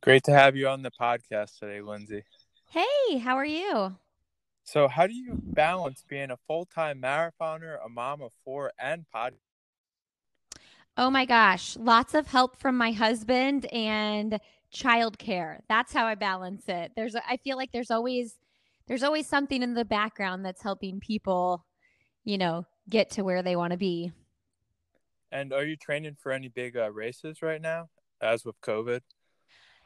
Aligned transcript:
Great 0.00 0.22
to 0.24 0.32
have 0.32 0.54
you 0.54 0.68
on 0.68 0.82
the 0.82 0.92
podcast 0.92 1.58
today, 1.58 1.80
Lindsey. 1.80 2.22
Hey, 2.70 3.18
how 3.18 3.36
are 3.36 3.44
you? 3.44 3.96
So, 4.62 4.86
how 4.86 5.08
do 5.08 5.14
you 5.14 5.32
balance 5.42 6.04
being 6.08 6.30
a 6.30 6.36
full 6.46 6.66
time 6.66 7.02
marathoner, 7.02 7.78
a 7.84 7.88
mom 7.88 8.22
of 8.22 8.30
four, 8.44 8.70
and 8.78 9.06
pod? 9.10 9.34
Oh 10.96 11.10
my 11.10 11.24
gosh, 11.24 11.76
lots 11.76 12.14
of 12.14 12.28
help 12.28 12.60
from 12.60 12.76
my 12.76 12.92
husband 12.92 13.66
and 13.66 14.38
childcare. 14.72 15.60
That's 15.68 15.92
how 15.92 16.06
I 16.06 16.14
balance 16.14 16.68
it. 16.68 16.92
There's, 16.94 17.16
I 17.16 17.38
feel 17.38 17.56
like 17.56 17.72
there's 17.72 17.90
always, 17.90 18.36
there's 18.86 19.02
always 19.02 19.26
something 19.26 19.62
in 19.62 19.74
the 19.74 19.84
background 19.84 20.44
that's 20.44 20.62
helping 20.62 21.00
people, 21.00 21.64
you 22.24 22.38
know, 22.38 22.66
get 22.88 23.10
to 23.10 23.22
where 23.22 23.42
they 23.42 23.56
want 23.56 23.72
to 23.72 23.78
be. 23.78 24.12
And 25.32 25.52
are 25.52 25.64
you 25.64 25.76
training 25.76 26.16
for 26.20 26.30
any 26.30 26.48
big 26.48 26.76
uh, 26.76 26.90
races 26.92 27.42
right 27.42 27.60
now, 27.60 27.88
as 28.20 28.44
with 28.44 28.60
COVID? 28.60 29.00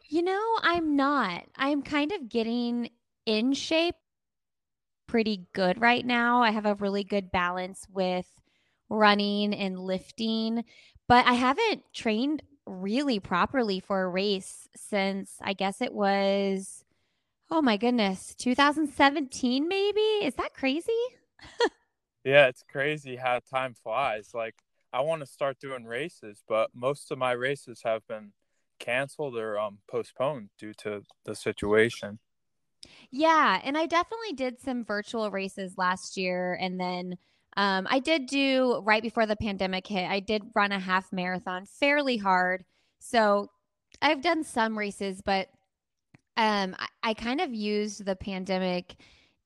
You 0.09 0.23
know, 0.23 0.59
I'm 0.62 0.96
not. 0.96 1.45
I'm 1.57 1.82
kind 1.82 2.12
of 2.12 2.29
getting 2.29 2.91
in 3.27 3.52
shape 3.55 3.95
pretty 5.06 5.47
good 5.52 5.80
right 5.80 6.05
now. 6.05 6.43
I 6.43 6.51
have 6.51 6.66
a 6.66 6.74
really 6.74 7.05
good 7.05 7.30
balance 7.30 7.87
with 7.93 8.27
running 8.88 9.55
and 9.55 9.79
lifting, 9.79 10.65
but 11.09 11.27
I 11.27 11.34
haven't 11.34 11.83
trained 11.93 12.43
really 12.66 13.19
properly 13.20 13.80
for 13.80 14.02
a 14.02 14.09
race 14.09 14.69
since 14.77 15.37
I 15.41 15.52
guess 15.52 15.80
it 15.80 15.93
was 15.93 16.84
oh 17.51 17.62
my 17.62 17.77
goodness, 17.77 18.34
2017 18.37 19.69
maybe? 19.69 20.01
Is 20.01 20.34
that 20.34 20.55
crazy? 20.55 20.93
yeah, 22.24 22.46
it's 22.48 22.65
crazy 22.71 23.16
how 23.16 23.41
time 23.51 23.74
flies. 23.74 24.30
Like 24.34 24.55
I 24.93 25.01
want 25.02 25.21
to 25.21 25.27
start 25.27 25.59
doing 25.59 25.84
races, 25.84 26.43
but 26.48 26.71
most 26.74 27.10
of 27.10 27.19
my 27.19 27.32
races 27.32 27.82
have 27.84 28.07
been 28.07 28.32
canceled 28.82 29.36
or 29.36 29.59
um 29.59 29.78
postponed 29.88 30.50
due 30.59 30.74
to 30.74 31.02
the 31.24 31.34
situation. 31.34 32.18
Yeah, 33.10 33.60
and 33.62 33.78
I 33.78 33.86
definitely 33.86 34.32
did 34.34 34.60
some 34.60 34.84
virtual 34.84 35.30
races 35.30 35.79
last 35.79 36.16
year 36.16 36.59
and 36.60 36.79
then 36.79 37.16
um, 37.57 37.87
I 37.90 37.98
did 37.98 38.26
do 38.26 38.80
right 38.84 39.02
before 39.02 39.26
the 39.26 39.37
pandemic 39.37 39.87
hit. 39.87 40.09
I 40.09 40.20
did 40.20 40.42
run 40.54 40.73
a 40.73 40.79
half 40.79 41.12
marathon 41.12 41.66
fairly 41.66 42.16
hard. 42.16 42.65
So 42.98 43.51
I've 44.01 44.23
done 44.23 44.42
some 44.42 44.79
races, 44.79 45.20
but 45.20 45.48
um, 46.37 46.74
I, 46.79 47.10
I 47.10 47.14
kind 47.14 47.40
of 47.40 47.52
used 47.52 48.07
the 48.07 48.16
pandemic 48.16 48.96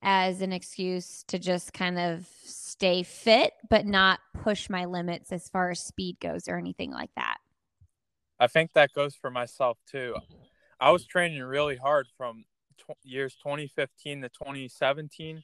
as 0.02 0.40
an 0.40 0.52
excuse 0.52 1.24
to 1.24 1.38
just 1.38 1.72
kind 1.72 1.98
of 1.98 2.28
stay 2.44 3.02
fit, 3.02 3.54
but 3.68 3.86
not 3.86 4.20
push 4.34 4.70
my 4.70 4.84
limits 4.84 5.32
as 5.32 5.48
far 5.48 5.70
as 5.70 5.80
speed 5.80 6.20
goes 6.20 6.46
or 6.46 6.58
anything 6.58 6.92
like 6.92 7.10
that. 7.16 7.38
I 8.38 8.46
think 8.46 8.72
that 8.74 8.92
goes 8.92 9.14
for 9.14 9.30
myself 9.30 9.78
too. 9.90 10.16
I 10.78 10.90
was 10.90 11.06
training 11.06 11.42
really 11.42 11.76
hard 11.76 12.06
from 12.16 12.44
tw- 12.78 12.96
years 13.04 13.36
2015 13.42 14.22
to 14.22 14.28
2017 14.28 15.42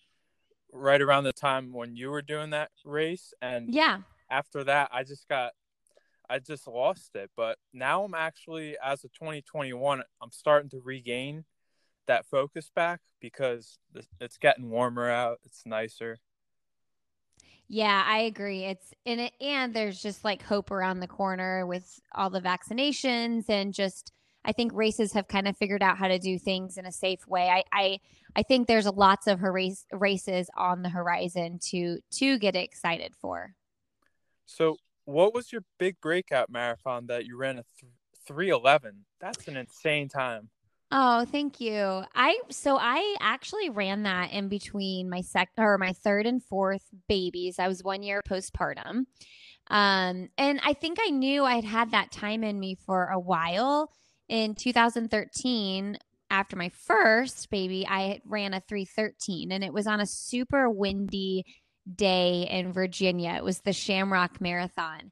right 0.73 1.03
around 1.03 1.25
the 1.25 1.33
time 1.33 1.73
when 1.73 1.97
you 1.97 2.11
were 2.11 2.23
doing 2.23 2.51
that 2.51 2.71
race 2.85 3.35
and 3.43 3.73
yeah. 3.73 3.99
after 4.31 4.65
that 4.65 4.89
i 4.91 5.05
just 5.05 5.29
got 5.29 5.53
i 6.31 6.39
just 6.39 6.67
lost 6.67 7.15
it. 7.15 7.31
But 7.37 7.59
now 7.75 8.05
i'm 8.05 8.15
actually 8.15 8.77
as 8.83 9.05
of 9.05 9.13
2021 9.13 10.03
i'm 10.23 10.31
starting 10.31 10.71
to 10.71 10.81
regain 10.81 11.45
that 12.07 12.27
focus 12.27 12.71
back 12.75 13.01
because 13.21 13.79
it's 14.21 14.39
getting 14.39 14.71
warmer 14.71 15.11
out 15.11 15.39
it's 15.45 15.63
nicer 15.67 16.19
yeah, 17.75 18.05
I 18.07 18.19
agree. 18.19 18.65
It's 18.65 18.93
in 19.07 19.19
it, 19.19 19.33
and 19.41 19.73
there's 19.73 20.03
just 20.03 20.25
like 20.25 20.43
hope 20.43 20.71
around 20.71 21.01
the 21.01 21.07
corner 21.07 21.67
with 21.67 22.01
all 22.15 22.29
the 22.29 22.43
vaccinations 22.43 23.49
and 23.49 23.73
just 23.73 24.13
I 24.45 24.53
think 24.53 24.73
races 24.75 25.15
have 25.15 25.27
kind 25.27 25.49
of 25.49 25.57
figured 25.57 25.83
out 25.83 25.97
how 25.97 26.09
to 26.09 26.19
do 26.19 26.39
things 26.39 26.77
in 26.77 26.85
a 26.85 26.93
safe 26.93 27.27
way. 27.27 27.49
I 27.49 27.65
I, 27.73 28.01
I 28.37 28.43
think 28.43 28.69
there's 28.69 28.85
lots 28.85 29.27
of 29.27 29.41
race, 29.41 29.87
races 29.91 30.51
on 30.55 30.83
the 30.83 30.91
horizon 30.91 31.59
to 31.71 32.01
to 32.17 32.39
get 32.39 32.57
excited 32.57 33.15
for. 33.19 33.55
So, 34.45 34.77
what 35.07 35.33
was 35.33 35.51
your 35.51 35.65
big 35.79 35.99
breakout 36.03 36.51
marathon 36.51 37.07
that 37.07 37.25
you 37.25 37.39
ran 37.39 37.59
a 37.59 37.65
th- 37.81 37.91
311? 38.27 39.07
That's 39.19 39.49
an 39.49 39.57
insane 39.57 40.11
time. 40.11 40.51
Oh, 40.95 41.25
thank 41.25 41.59
you. 41.59 42.05
I 42.15 42.39
so 42.51 42.77
I 42.79 43.17
actually 43.19 43.71
ran 43.71 44.03
that 44.03 44.31
in 44.33 44.49
between 44.49 45.09
my 45.09 45.23
second 45.23 45.65
or 45.65 45.79
my 45.79 45.95
third 45.95 46.27
and 46.27 46.43
fourth 46.45 46.83
babies. 47.09 47.59
I 47.59 47.67
was 47.67 47.83
one 47.83 48.03
year 48.03 48.21
postpartum. 48.29 49.07
Um, 49.69 50.29
and 50.37 50.61
I 50.63 50.75
think 50.75 50.99
I 51.01 51.09
knew 51.11 51.45
I 51.45 51.55
had 51.55 51.65
had 51.65 51.91
that 51.93 52.13
time 52.13 52.45
in 52.45 52.61
me 52.61 52.75
for 52.75 53.07
a 53.07 53.19
while 53.19 53.91
in 54.29 54.55
2013 54.55 55.97
after 56.31 56.57
my 56.57 56.71
first 56.71 57.51
baby 57.51 57.87
i 57.87 58.21
ran 58.25 58.55
a 58.55 58.61
313 58.61 59.53
and 59.53 59.63
it 59.63 59.73
was 59.73 59.87
on 59.87 60.01
a 60.01 60.07
super 60.07 60.71
windy 60.71 61.45
day 61.97 62.49
in 62.51 62.73
virginia 62.73 63.35
it 63.37 63.45
was 63.45 63.61
the 63.61 63.73
shamrock 63.73 64.41
marathon 64.41 65.11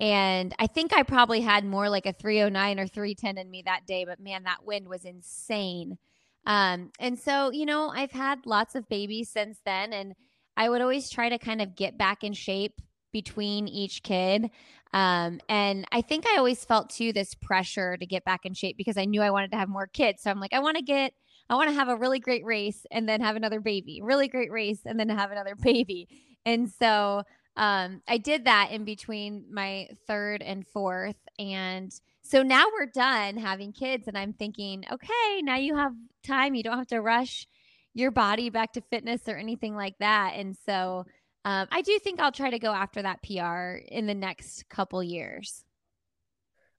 and 0.00 0.54
i 0.58 0.66
think 0.66 0.92
i 0.92 1.02
probably 1.02 1.40
had 1.40 1.64
more 1.64 1.88
like 1.88 2.06
a 2.06 2.12
309 2.12 2.80
or 2.80 2.86
310 2.86 3.38
in 3.38 3.50
me 3.50 3.62
that 3.64 3.86
day 3.86 4.04
but 4.04 4.20
man 4.20 4.44
that 4.44 4.64
wind 4.64 4.88
was 4.88 5.04
insane 5.04 5.98
um, 6.46 6.90
and 6.98 7.18
so 7.18 7.50
you 7.50 7.66
know 7.66 7.90
i've 7.90 8.12
had 8.12 8.46
lots 8.46 8.74
of 8.74 8.88
babies 8.88 9.30
since 9.30 9.58
then 9.64 9.92
and 9.92 10.14
i 10.56 10.68
would 10.68 10.80
always 10.80 11.10
try 11.10 11.28
to 11.28 11.38
kind 11.38 11.60
of 11.60 11.74
get 11.74 11.98
back 11.98 12.22
in 12.22 12.32
shape 12.32 12.80
between 13.12 13.66
each 13.66 14.02
kid 14.02 14.50
um, 14.92 15.40
and 15.48 15.86
I 15.92 16.00
think 16.00 16.24
I 16.26 16.36
always 16.38 16.64
felt 16.64 16.90
too 16.90 17.12
this 17.12 17.34
pressure 17.34 17.96
to 17.96 18.06
get 18.06 18.24
back 18.24 18.46
in 18.46 18.54
shape 18.54 18.76
because 18.76 18.96
I 18.96 19.04
knew 19.04 19.20
I 19.20 19.30
wanted 19.30 19.50
to 19.52 19.58
have 19.58 19.68
more 19.68 19.86
kids. 19.86 20.22
So 20.22 20.30
I'm 20.30 20.40
like, 20.40 20.54
I 20.54 20.60
want 20.60 20.76
to 20.76 20.82
get, 20.82 21.12
I 21.50 21.54
want 21.54 21.68
to 21.68 21.74
have 21.74 21.88
a 21.88 21.96
really 21.96 22.20
great 22.20 22.44
race 22.44 22.86
and 22.90 23.08
then 23.08 23.20
have 23.20 23.36
another 23.36 23.60
baby, 23.60 24.00
really 24.02 24.28
great 24.28 24.50
race 24.50 24.80
and 24.86 24.98
then 24.98 25.08
have 25.10 25.30
another 25.30 25.54
baby. 25.62 26.08
And 26.46 26.70
so 26.70 27.22
um, 27.58 28.02
I 28.06 28.18
did 28.18 28.44
that 28.44 28.70
in 28.70 28.84
between 28.84 29.44
my 29.50 29.88
third 30.06 30.42
and 30.42 30.64
fourth. 30.66 31.16
And 31.40 31.92
so 32.22 32.44
now 32.44 32.66
we're 32.72 32.86
done 32.86 33.36
having 33.36 33.72
kids. 33.72 34.06
And 34.06 34.16
I'm 34.16 34.32
thinking, 34.32 34.84
okay, 34.90 35.42
now 35.42 35.56
you 35.56 35.76
have 35.76 35.92
time. 36.22 36.54
You 36.54 36.62
don't 36.62 36.78
have 36.78 36.86
to 36.88 37.00
rush 37.00 37.48
your 37.94 38.12
body 38.12 38.48
back 38.48 38.74
to 38.74 38.80
fitness 38.80 39.22
or 39.26 39.36
anything 39.36 39.74
like 39.74 39.98
that. 39.98 40.34
And 40.36 40.56
so 40.66 41.04
um, 41.44 41.66
I 41.72 41.82
do 41.82 41.98
think 41.98 42.20
I'll 42.20 42.30
try 42.30 42.50
to 42.50 42.60
go 42.60 42.72
after 42.72 43.02
that 43.02 43.22
PR 43.24 43.78
in 43.88 44.06
the 44.06 44.14
next 44.14 44.68
couple 44.68 45.02
years. 45.02 45.64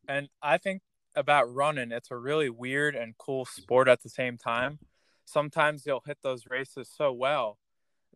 And 0.07 0.29
I 0.41 0.57
think 0.57 0.81
about 1.13 1.53
running, 1.53 1.91
it's 1.91 2.09
a 2.09 2.16
really 2.16 2.50
weird 2.50 2.96
and 2.96 3.17
cool 3.17 3.44
sport 3.44 3.90
at 3.90 4.01
the 4.01 4.09
same 4.09 4.38
time. 4.38 4.79
Sometimes 5.25 5.85
you'll 5.85 6.03
hit 6.06 6.19
those 6.23 6.46
races 6.50 6.90
so 6.90 7.11
well, 7.11 7.57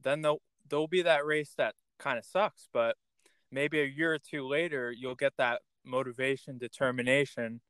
then 0.01 0.21
there'll 0.21 0.41
there'll 0.69 0.87
be 0.87 1.01
that 1.01 1.25
race 1.25 1.53
that 1.57 1.75
kind 1.99 2.17
of 2.17 2.25
sucks, 2.25 2.67
but 2.73 2.95
maybe 3.51 3.81
a 3.81 3.85
year 3.85 4.13
or 4.13 4.19
two 4.19 4.47
later 4.47 4.91
you'll 4.91 5.15
get 5.15 5.33
that 5.37 5.61
motivation, 5.85 6.57
determination, 6.57 7.61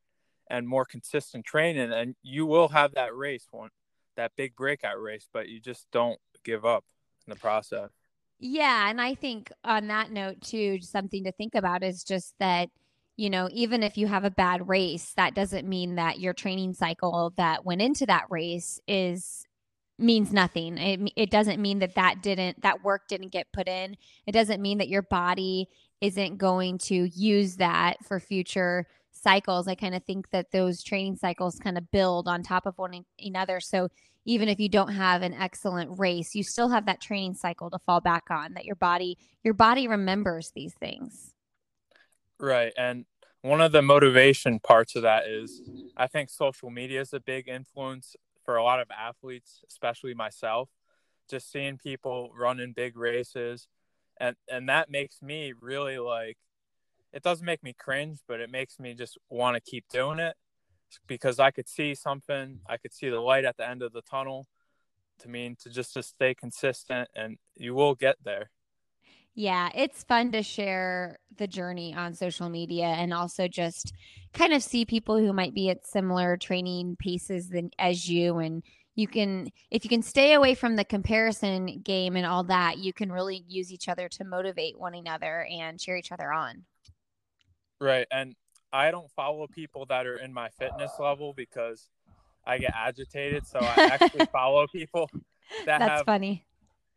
and 0.50 0.67
more 0.67 0.85
consistent 0.85 1.45
training, 1.45 1.91
and 1.91 2.16
you 2.22 2.45
will 2.45 2.67
have 2.67 2.94
that 2.95 3.16
race 3.16 3.47
one, 3.51 3.69
that 4.17 4.31
big 4.35 4.56
breakout 4.56 5.01
race, 5.01 5.28
but 5.34 5.47
you 5.47 5.59
just 5.59 5.88
don't 5.91 6.19
give 6.44 6.66
up 6.66 6.84
in 7.25 7.34
the 7.34 7.39
process. 7.39 7.89
Yeah. 8.39 8.89
And 8.89 9.00
I 9.00 9.16
think 9.16 9.51
on 9.63 9.88
that 9.88 10.11
note, 10.11 10.41
too, 10.41 10.81
something 10.81 11.23
to 11.23 11.31
think 11.31 11.55
about 11.55 11.81
is 11.81 12.03
just 12.03 12.35
that, 12.40 12.69
you 13.16 13.29
know, 13.29 13.47
even 13.53 13.84
if 13.84 13.97
you 13.97 14.07
have 14.07 14.25
a 14.25 14.31
bad 14.31 14.67
race, 14.67 15.13
that 15.16 15.34
doesn't 15.34 15.67
mean 15.67 15.95
that 15.95 16.19
your 16.19 16.34
training 16.34 16.73
cycle 16.73 17.31
that 17.38 17.63
went 17.63 17.81
into 17.81 18.05
that 18.07 18.25
race 18.29 18.81
is 18.88 19.45
means 19.97 20.33
nothing. 20.33 20.77
It, 20.77 21.11
it 21.15 21.31
doesn't 21.31 21.61
mean 21.61 21.79
that 21.79 21.95
that 21.95 22.21
didn't, 22.21 22.61
that 22.61 22.83
work 22.83 23.07
didn't 23.07 23.31
get 23.31 23.51
put 23.53 23.67
in. 23.67 23.95
It 24.25 24.31
doesn't 24.31 24.61
mean 24.61 24.79
that 24.79 24.89
your 24.89 25.03
body 25.03 25.69
isn't 26.01 26.37
going 26.37 26.77
to 26.77 27.09
use 27.13 27.57
that 27.57 28.03
for 28.03 28.19
future 28.19 28.87
cycles. 29.11 29.67
I 29.67 29.75
kind 29.75 29.95
of 29.95 30.03
think 30.03 30.29
that 30.31 30.51
those 30.51 30.83
training 30.83 31.15
cycles 31.15 31.59
kind 31.59 31.77
of 31.77 31.89
build 31.91 32.27
on 32.27 32.43
top 32.43 32.65
of 32.65 32.78
one 32.78 33.05
another. 33.19 33.59
So 33.59 33.90
even 34.25 34.49
if 34.49 34.59
you 34.59 34.69
don't 34.69 34.93
have 34.93 35.22
an 35.22 35.34
excellent 35.34 35.99
race, 35.99 36.35
you 36.35 36.43
still 36.43 36.69
have 36.69 36.85
that 36.85 37.01
training 37.01 37.35
cycle 37.35 37.69
to 37.69 37.79
fall 37.79 38.01
back 38.01 38.25
on 38.29 38.53
that 38.53 38.66
your 38.66 38.75
body 38.75 39.17
your 39.43 39.53
body 39.53 39.87
remembers 39.87 40.51
these 40.55 40.73
things. 40.73 41.34
Right. 42.39 42.73
And 42.78 43.05
one 43.41 43.61
of 43.61 43.72
the 43.72 43.81
motivation 43.81 44.59
parts 44.59 44.96
of 44.96 45.03
that 45.03 45.28
is 45.28 45.61
I 45.96 46.07
think 46.07 46.29
social 46.29 46.69
media 46.69 47.01
is 47.01 47.13
a 47.13 47.19
big 47.19 47.47
influence 47.47 48.16
for 48.43 48.57
a 48.57 48.63
lot 48.63 48.79
of 48.79 48.87
athletes, 48.91 49.61
especially 49.67 50.13
myself. 50.13 50.69
Just 51.29 51.51
seeing 51.51 51.78
people 51.78 52.31
running 52.37 52.73
big 52.73 52.97
races 52.97 53.67
and 54.19 54.35
and 54.49 54.69
that 54.69 54.90
makes 54.90 55.22
me 55.22 55.53
really 55.59 55.99
like 55.99 56.37
it 57.11 57.22
doesn't 57.22 57.45
make 57.45 57.61
me 57.61 57.73
cringe, 57.78 58.19
but 58.28 58.40
it 58.40 58.49
makes 58.49 58.79
me 58.79 58.95
just 58.95 59.19
want 59.29 59.55
to 59.55 59.61
keep 59.61 59.85
doing 59.90 60.17
it 60.17 60.35
because 61.05 61.40
I 61.40 61.51
could 61.51 61.69
see 61.69 61.93
something, 61.93 62.59
I 62.67 62.78
could 62.78 62.91
see 62.91 63.09
the 63.09 63.19
light 63.19 63.45
at 63.45 63.57
the 63.57 63.69
end 63.69 63.84
of 63.84 63.93
the 63.93 64.01
tunnel 64.01 64.47
to 65.19 65.29
mean 65.29 65.55
to 65.61 65.69
just 65.69 65.93
to 65.93 66.01
stay 66.01 66.34
consistent 66.34 67.09
and 67.16 67.37
you 67.55 67.75
will 67.75 67.93
get 67.93 68.16
there. 68.23 68.49
Yeah, 69.35 69.70
it's 69.74 70.03
fun 70.03 70.32
to 70.34 70.44
share 70.44 71.18
the 71.38 71.47
journey 71.47 71.96
on 71.96 72.14
social 72.14 72.50
media 72.50 72.85
and 72.85 73.14
also 73.14 73.47
just 73.47 73.94
kind 74.34 74.53
of 74.53 74.62
see 74.62 74.85
people 74.85 75.18
who 75.18 75.34
might 75.34 75.56
be 75.56 75.70
at 75.70 75.85
similar 75.85 76.38
training 76.38 76.97
paces 77.00 77.50
than 77.50 77.72
as 77.80 78.08
you 78.08 78.38
and 78.38 78.64
you 78.96 79.08
can 79.08 79.50
if 79.72 79.84
you 79.84 79.90
can 79.90 80.03
stay 80.03 80.34
away 80.34 80.53
from 80.53 80.76
the 80.76 80.85
comparison 80.85 81.80
game 81.84 82.16
and 82.16 82.28
all 82.28 82.44
that, 82.44 82.78
you 82.78 82.94
can 82.94 83.12
really 83.12 83.44
use 83.47 83.72
each 83.72 83.90
other 83.90 84.08
to 84.09 84.24
motivate 84.24 84.78
one 84.80 84.94
another 84.94 85.47
and 85.50 85.80
cheer 85.80 85.97
each 85.97 86.12
other 86.12 86.32
on. 86.32 86.66
Right. 87.82 88.06
And 88.12 88.35
I 88.72 88.91
don't 88.91 89.09
follow 89.16 89.47
people 89.47 89.88
that 89.88 90.06
are 90.06 90.18
in 90.18 90.32
my 90.32 90.50
fitness 90.50 90.91
level 91.00 91.34
because 91.34 91.90
I 92.46 92.59
get 92.59 92.74
agitated. 92.76 93.47
So 93.47 93.59
I 93.59 93.90
actually 94.00 94.26
follow 94.32 94.68
people 94.68 95.09
that 95.66 95.80
That's 95.80 95.90
have 95.90 96.06
funny. 96.06 96.46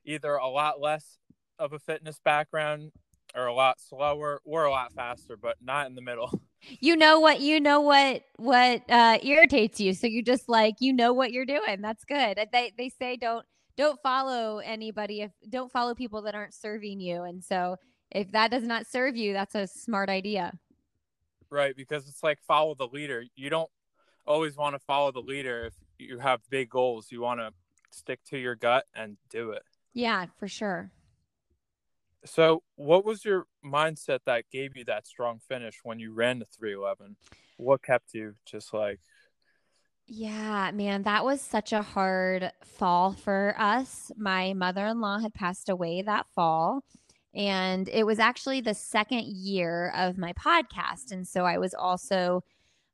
either 0.05 0.35
a 0.35 0.49
lot 0.49 0.81
less 0.81 1.19
of 1.59 1.73
a 1.73 1.79
fitness 1.79 2.21
background 2.25 2.93
or 3.35 3.47
a 3.47 3.55
lot 3.55 3.81
slower 3.81 4.41
or 4.45 4.65
a 4.65 4.71
lot 4.71 4.93
faster, 4.93 5.37
but 5.37 5.57
not 5.61 5.87
in 5.87 5.95
the 5.95 6.03
middle. 6.03 6.41
You 6.81 6.97
know 6.97 7.21
what 7.21 7.41
you 7.41 7.61
know 7.61 7.81
what 7.81 8.23
what 8.39 8.83
uh 8.91 9.19
irritates 9.23 9.79
you. 9.79 9.93
So 9.93 10.09
you 10.09 10.21
just 10.21 10.49
like 10.49 10.77
you 10.81 10.93
know 10.93 11.13
what 11.13 11.31
you're 11.31 11.45
doing. 11.47 11.81
That's 11.81 12.05
good. 12.05 12.41
They 12.51 12.73
they 12.77 12.89
say 12.89 13.17
don't 13.17 13.47
don't 13.77 14.01
follow 14.03 14.59
anybody 14.59 15.21
if 15.21 15.31
don't 15.49 15.71
follow 15.71 15.95
people 15.95 16.23
that 16.23 16.35
aren't 16.35 16.55
serving 16.55 16.99
you. 16.99 17.23
And 17.23 17.45
so 17.45 17.77
if 18.11 18.33
that 18.33 18.51
does 18.51 18.65
not 18.65 18.87
serve 18.87 19.17
you, 19.17 19.33
that's 19.33 19.55
a 19.55 19.67
smart 19.67 20.09
idea. 20.09 20.55
Right, 21.51 21.77
because 21.77 22.09
it's 22.09 22.23
like 22.23 22.41
follow 22.49 22.75
the 22.75 22.89
leader. 22.89 23.23
You 23.37 23.51
don't 23.51 23.71
always 24.27 24.57
want 24.57 24.75
to 24.75 24.81
follow 24.81 25.13
the 25.13 25.21
leader 25.21 25.67
if 25.67 25.75
you 25.99 26.19
have 26.19 26.41
big 26.51 26.71
goals. 26.71 27.13
You 27.13 27.21
want 27.21 27.41
to 27.41 27.51
stick 27.91 28.25
to 28.31 28.39
your 28.39 28.57
gut 28.57 28.87
and 28.95 29.17
do 29.31 29.51
it. 29.51 29.63
Yeah, 29.95 30.27
for 30.39 30.49
sure. 30.49 30.91
So, 32.25 32.63
what 32.75 33.05
was 33.05 33.25
your 33.25 33.47
mindset 33.65 34.21
that 34.27 34.51
gave 34.51 34.77
you 34.77 34.85
that 34.87 35.07
strong 35.07 35.39
finish 35.39 35.81
when 35.85 35.99
you 35.99 36.13
ran 36.13 36.39
the 36.41 36.47
311? 36.47 37.17
What 37.57 37.83
kept 37.83 38.15
you 38.15 38.35
just 38.45 38.75
like 38.75 39.01
Yeah, 40.09 40.71
man, 40.73 41.03
that 41.03 41.25
was 41.25 41.41
such 41.41 41.73
a 41.73 41.83
hard 41.83 42.53
fall 42.65 43.13
for 43.13 43.55
us. 43.59 44.13
My 44.17 44.53
mother-in-law 44.55 45.19
had 45.21 45.35
passed 45.35 45.69
away 45.69 46.03
that 46.03 46.27
fall, 46.35 46.85
and 47.35 47.89
it 47.89 48.05
was 48.07 48.21
actually 48.21 48.61
the 48.61 48.75
second 48.75 49.25
year 49.27 49.93
of 49.97 50.17
my 50.17 50.33
podcast. 50.35 51.11
And 51.11 51.27
so 51.27 51.45
I 51.45 51.59
was 51.59 51.75
also 51.75 52.45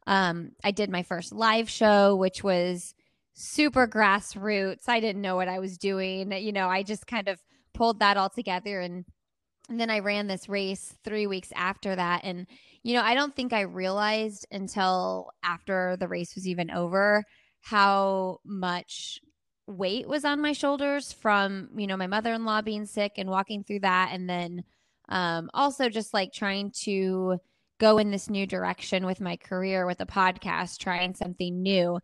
um 0.07 0.53
I 0.65 0.73
did 0.73 0.91
my 0.91 1.03
first 1.05 1.33
live 1.33 1.71
show, 1.71 2.17
which 2.17 2.45
was 2.45 2.95
super 3.35 3.87
grassroots. 3.89 4.89
I 4.89 5.01
didn't 5.01 5.23
know 5.23 5.37
what 5.37 5.49
I 5.49 5.59
was 5.61 5.79
doing. 5.79 6.33
You 6.33 6.53
know, 6.53 6.69
I 6.69 6.83
just 6.83 7.07
kind 7.07 7.29
of 7.29 7.41
pulled 7.75 8.01
that 8.01 8.17
all 8.17 8.31
together 8.31 8.81
and 8.81 9.05
and 9.69 9.81
then 9.81 9.91
I 9.91 10.01
ran 10.01 10.27
this 10.27 10.49
race 10.49 10.95
3 11.05 11.27
weeks 11.27 11.53
after 11.55 11.95
that 11.97 12.23
and 12.25 12.47
you 12.83 12.95
know, 12.95 13.03
I 13.03 13.15
don't 13.15 13.35
think 13.35 13.53
I 13.53 13.61
realized 13.61 14.47
until 14.51 15.31
after 15.45 15.97
the 16.01 16.09
race 16.09 16.35
was 16.35 16.49
even 16.49 16.71
over 16.71 17.25
how 17.61 18.39
much 18.45 19.21
weight 19.69 20.09
was 20.09 20.25
on 20.25 20.41
my 20.41 20.53
shoulders 20.53 21.13
from, 21.13 21.69
you 21.77 21.87
know, 21.87 21.97
my 21.97 22.09
mother-in-law 22.09 22.63
being 22.63 22.87
sick 22.87 23.13
and 23.19 23.31
walking 23.31 23.63
through 23.63 23.81
that 23.81 24.11
and 24.13 24.29
then 24.29 24.65
um 25.09 25.51
also 25.55 25.89
just 25.89 26.13
like 26.15 26.33
trying 26.33 26.71
to 26.71 27.39
go 27.83 27.99
in 27.99 28.13
this 28.13 28.31
new 28.31 28.47
direction 28.47 29.05
with 29.05 29.21
my 29.21 29.37
career 29.37 29.87
with 29.87 30.01
a 30.01 30.07
podcast, 30.07 30.79
trying 30.79 31.15
something 31.15 31.63
new. 31.63 31.99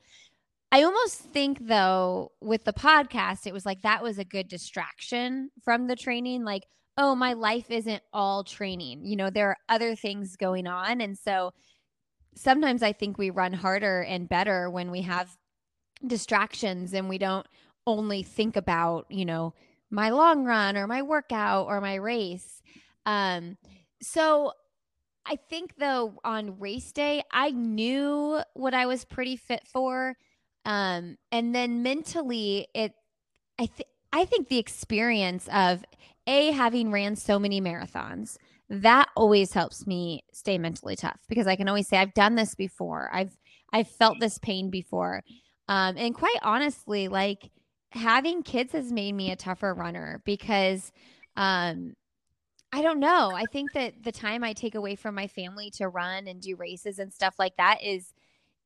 I 0.70 0.82
almost 0.82 1.18
think 1.18 1.66
though 1.66 2.32
with 2.40 2.64
the 2.64 2.72
podcast 2.72 3.46
it 3.46 3.52
was 3.54 3.64
like 3.64 3.82
that 3.82 4.02
was 4.02 4.18
a 4.18 4.24
good 4.24 4.48
distraction 4.48 5.50
from 5.64 5.86
the 5.86 5.96
training 5.96 6.44
like 6.44 6.64
oh 7.00 7.14
my 7.14 7.32
life 7.32 7.70
isn't 7.70 8.02
all 8.12 8.42
training. 8.42 9.04
You 9.06 9.14
know, 9.14 9.30
there 9.30 9.50
are 9.50 9.56
other 9.68 9.94
things 9.94 10.36
going 10.36 10.66
on 10.66 11.00
and 11.00 11.16
so 11.16 11.52
sometimes 12.34 12.82
I 12.82 12.92
think 12.92 13.18
we 13.18 13.30
run 13.30 13.52
harder 13.52 14.02
and 14.02 14.28
better 14.28 14.68
when 14.70 14.90
we 14.90 15.02
have 15.02 15.36
distractions 16.06 16.92
and 16.92 17.08
we 17.08 17.18
don't 17.18 17.46
only 17.86 18.22
think 18.22 18.56
about, 18.56 19.06
you 19.10 19.24
know, 19.24 19.54
my 19.90 20.10
long 20.10 20.44
run 20.44 20.76
or 20.76 20.86
my 20.86 21.02
workout 21.02 21.66
or 21.66 21.80
my 21.80 21.94
race. 21.94 22.62
Um 23.06 23.56
so 24.02 24.52
I 25.24 25.36
think 25.36 25.76
though 25.78 26.14
on 26.24 26.58
race 26.58 26.92
day 26.92 27.22
I 27.32 27.50
knew 27.52 28.40
what 28.54 28.74
I 28.74 28.86
was 28.86 29.04
pretty 29.04 29.36
fit 29.36 29.66
for 29.66 30.16
um, 30.64 31.16
and 31.32 31.54
then 31.54 31.82
mentally, 31.82 32.68
it, 32.74 32.92
I 33.58 33.66
think, 33.66 33.88
I 34.12 34.24
think 34.24 34.48
the 34.48 34.58
experience 34.58 35.48
of 35.52 35.84
a 36.26 36.52
having 36.52 36.90
ran 36.90 37.16
so 37.16 37.38
many 37.38 37.60
marathons 37.60 38.36
that 38.70 39.08
always 39.16 39.52
helps 39.52 39.86
me 39.86 40.24
stay 40.32 40.58
mentally 40.58 40.96
tough 40.96 41.18
because 41.28 41.46
I 41.46 41.56
can 41.56 41.68
always 41.68 41.88
say 41.88 41.96
I've 41.96 42.14
done 42.14 42.34
this 42.34 42.54
before. 42.54 43.10
I've 43.12 43.36
I've 43.72 43.88
felt 43.88 44.20
this 44.20 44.38
pain 44.38 44.70
before. 44.70 45.22
Um, 45.68 45.96
and 45.96 46.14
quite 46.14 46.38
honestly, 46.42 47.08
like 47.08 47.50
having 47.92 48.42
kids 48.42 48.72
has 48.72 48.92
made 48.92 49.14
me 49.14 49.30
a 49.30 49.36
tougher 49.36 49.72
runner 49.72 50.22
because 50.24 50.92
um, 51.36 51.94
I 52.72 52.82
don't 52.82 53.00
know. 53.00 53.32
I 53.34 53.46
think 53.46 53.72
that 53.72 54.02
the 54.02 54.12
time 54.12 54.44
I 54.44 54.52
take 54.52 54.74
away 54.74 54.94
from 54.94 55.14
my 55.14 55.26
family 55.26 55.70
to 55.72 55.88
run 55.88 56.26
and 56.26 56.40
do 56.40 56.56
races 56.56 56.98
and 56.98 57.12
stuff 57.12 57.36
like 57.38 57.56
that 57.56 57.82
is 57.82 58.12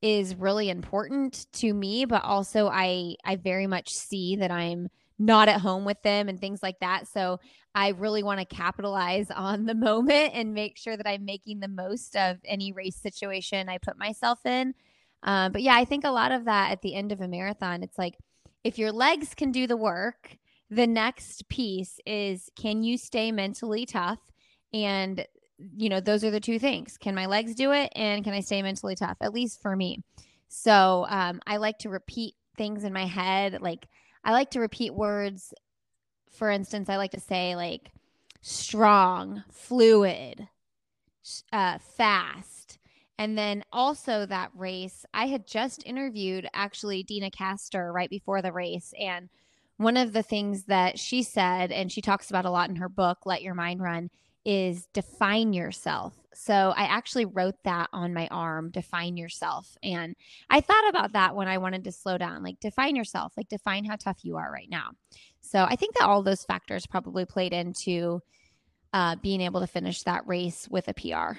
is 0.02 0.34
really 0.34 0.68
important 0.68 1.46
to 1.52 1.72
me 1.72 2.04
but 2.04 2.22
also 2.24 2.68
i 2.68 3.14
i 3.24 3.36
very 3.36 3.66
much 3.66 3.88
see 3.88 4.36
that 4.36 4.50
i'm 4.50 4.88
not 5.18 5.48
at 5.48 5.60
home 5.60 5.84
with 5.84 6.02
them 6.02 6.28
and 6.28 6.40
things 6.40 6.64
like 6.64 6.80
that. 6.80 7.06
So 7.06 7.38
i 7.76 7.88
really 7.90 8.24
want 8.24 8.40
to 8.40 8.56
capitalize 8.56 9.30
on 9.34 9.66
the 9.66 9.74
moment 9.74 10.32
and 10.34 10.52
make 10.52 10.76
sure 10.76 10.96
that 10.96 11.06
i'm 11.08 11.24
making 11.24 11.60
the 11.60 11.68
most 11.68 12.16
of 12.16 12.38
any 12.44 12.72
race 12.72 12.96
situation 12.96 13.68
i 13.68 13.78
put 13.78 13.96
myself 13.96 14.44
in. 14.44 14.74
Um, 15.22 15.52
but 15.52 15.62
yeah 15.62 15.76
i 15.76 15.84
think 15.84 16.04
a 16.04 16.10
lot 16.10 16.32
of 16.32 16.46
that 16.46 16.72
at 16.72 16.82
the 16.82 16.94
end 16.94 17.12
of 17.12 17.20
a 17.20 17.28
marathon 17.28 17.84
it's 17.84 17.98
like 17.98 18.16
if 18.64 18.78
your 18.78 18.90
legs 18.90 19.34
can 19.34 19.52
do 19.52 19.68
the 19.68 19.76
work 19.76 20.36
the 20.72 20.86
next 20.86 21.46
piece 21.50 22.00
is 22.06 22.48
can 22.56 22.82
you 22.82 22.96
stay 22.96 23.30
mentally 23.30 23.84
tough? 23.84 24.20
And 24.72 25.26
you 25.76 25.88
know, 25.88 26.00
those 26.00 26.24
are 26.24 26.30
the 26.30 26.40
two 26.40 26.58
things. 26.58 26.96
Can 26.98 27.14
my 27.14 27.26
legs 27.26 27.54
do 27.54 27.72
it? 27.72 27.92
And 27.94 28.24
can 28.24 28.34
I 28.34 28.40
stay 28.40 28.62
mentally 28.62 28.94
tough? 28.94 29.16
At 29.20 29.34
least 29.34 29.60
for 29.60 29.74
me. 29.76 30.02
So 30.48 31.06
um, 31.08 31.40
I 31.46 31.56
like 31.56 31.78
to 31.78 31.88
repeat 31.88 32.34
things 32.56 32.84
in 32.84 32.92
my 32.92 33.06
head. 33.06 33.60
Like 33.60 33.86
I 34.24 34.32
like 34.32 34.50
to 34.50 34.60
repeat 34.60 34.94
words. 34.94 35.54
For 36.30 36.50
instance, 36.50 36.88
I 36.88 36.96
like 36.96 37.12
to 37.12 37.20
say 37.20 37.56
like 37.56 37.90
strong, 38.40 39.44
fluid, 39.50 40.48
uh, 41.52 41.78
fast. 41.78 42.78
And 43.18 43.38
then 43.38 43.62
also 43.72 44.26
that 44.26 44.50
race, 44.54 45.06
I 45.14 45.26
had 45.26 45.46
just 45.46 45.86
interviewed 45.86 46.48
actually 46.52 47.02
Deena 47.02 47.30
Kastor 47.30 47.92
right 47.92 48.10
before 48.10 48.42
the 48.42 48.52
race. 48.52 48.92
And 48.98 49.28
one 49.76 49.96
of 49.96 50.12
the 50.12 50.22
things 50.22 50.64
that 50.64 50.98
she 50.98 51.22
said, 51.22 51.70
and 51.72 51.90
she 51.90 52.00
talks 52.00 52.30
about 52.30 52.44
a 52.44 52.50
lot 52.50 52.68
in 52.68 52.76
her 52.76 52.88
book, 52.88 53.24
Let 53.24 53.42
Your 53.42 53.54
Mind 53.54 53.80
Run, 53.80 54.10
is 54.44 54.86
define 54.92 55.52
yourself. 55.52 56.14
So 56.34 56.72
I 56.76 56.84
actually 56.84 57.26
wrote 57.26 57.62
that 57.64 57.88
on 57.92 58.14
my 58.14 58.26
arm, 58.28 58.70
define 58.70 59.16
yourself. 59.16 59.76
And 59.82 60.16
I 60.50 60.60
thought 60.60 60.88
about 60.88 61.12
that 61.12 61.36
when 61.36 61.48
I 61.48 61.58
wanted 61.58 61.84
to 61.84 61.92
slow 61.92 62.18
down, 62.18 62.42
like 62.42 62.58
define 62.58 62.96
yourself, 62.96 63.32
like 63.36 63.48
define 63.48 63.84
how 63.84 63.96
tough 63.96 64.24
you 64.24 64.36
are 64.36 64.50
right 64.50 64.68
now. 64.70 64.90
So 65.40 65.64
I 65.68 65.76
think 65.76 65.94
that 65.94 66.06
all 66.06 66.22
those 66.22 66.44
factors 66.44 66.86
probably 66.86 67.24
played 67.24 67.52
into 67.52 68.22
uh, 68.92 69.16
being 69.16 69.40
able 69.40 69.60
to 69.60 69.66
finish 69.66 70.02
that 70.02 70.26
race 70.26 70.68
with 70.70 70.88
a 70.88 70.94
PR. 70.94 71.38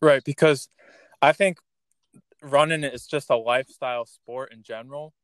Right. 0.00 0.22
Because 0.24 0.68
I 1.20 1.32
think 1.32 1.58
running 2.42 2.84
is 2.84 3.06
just 3.06 3.30
a 3.30 3.36
lifestyle 3.36 4.06
sport 4.06 4.52
in 4.52 4.62
general. 4.62 5.14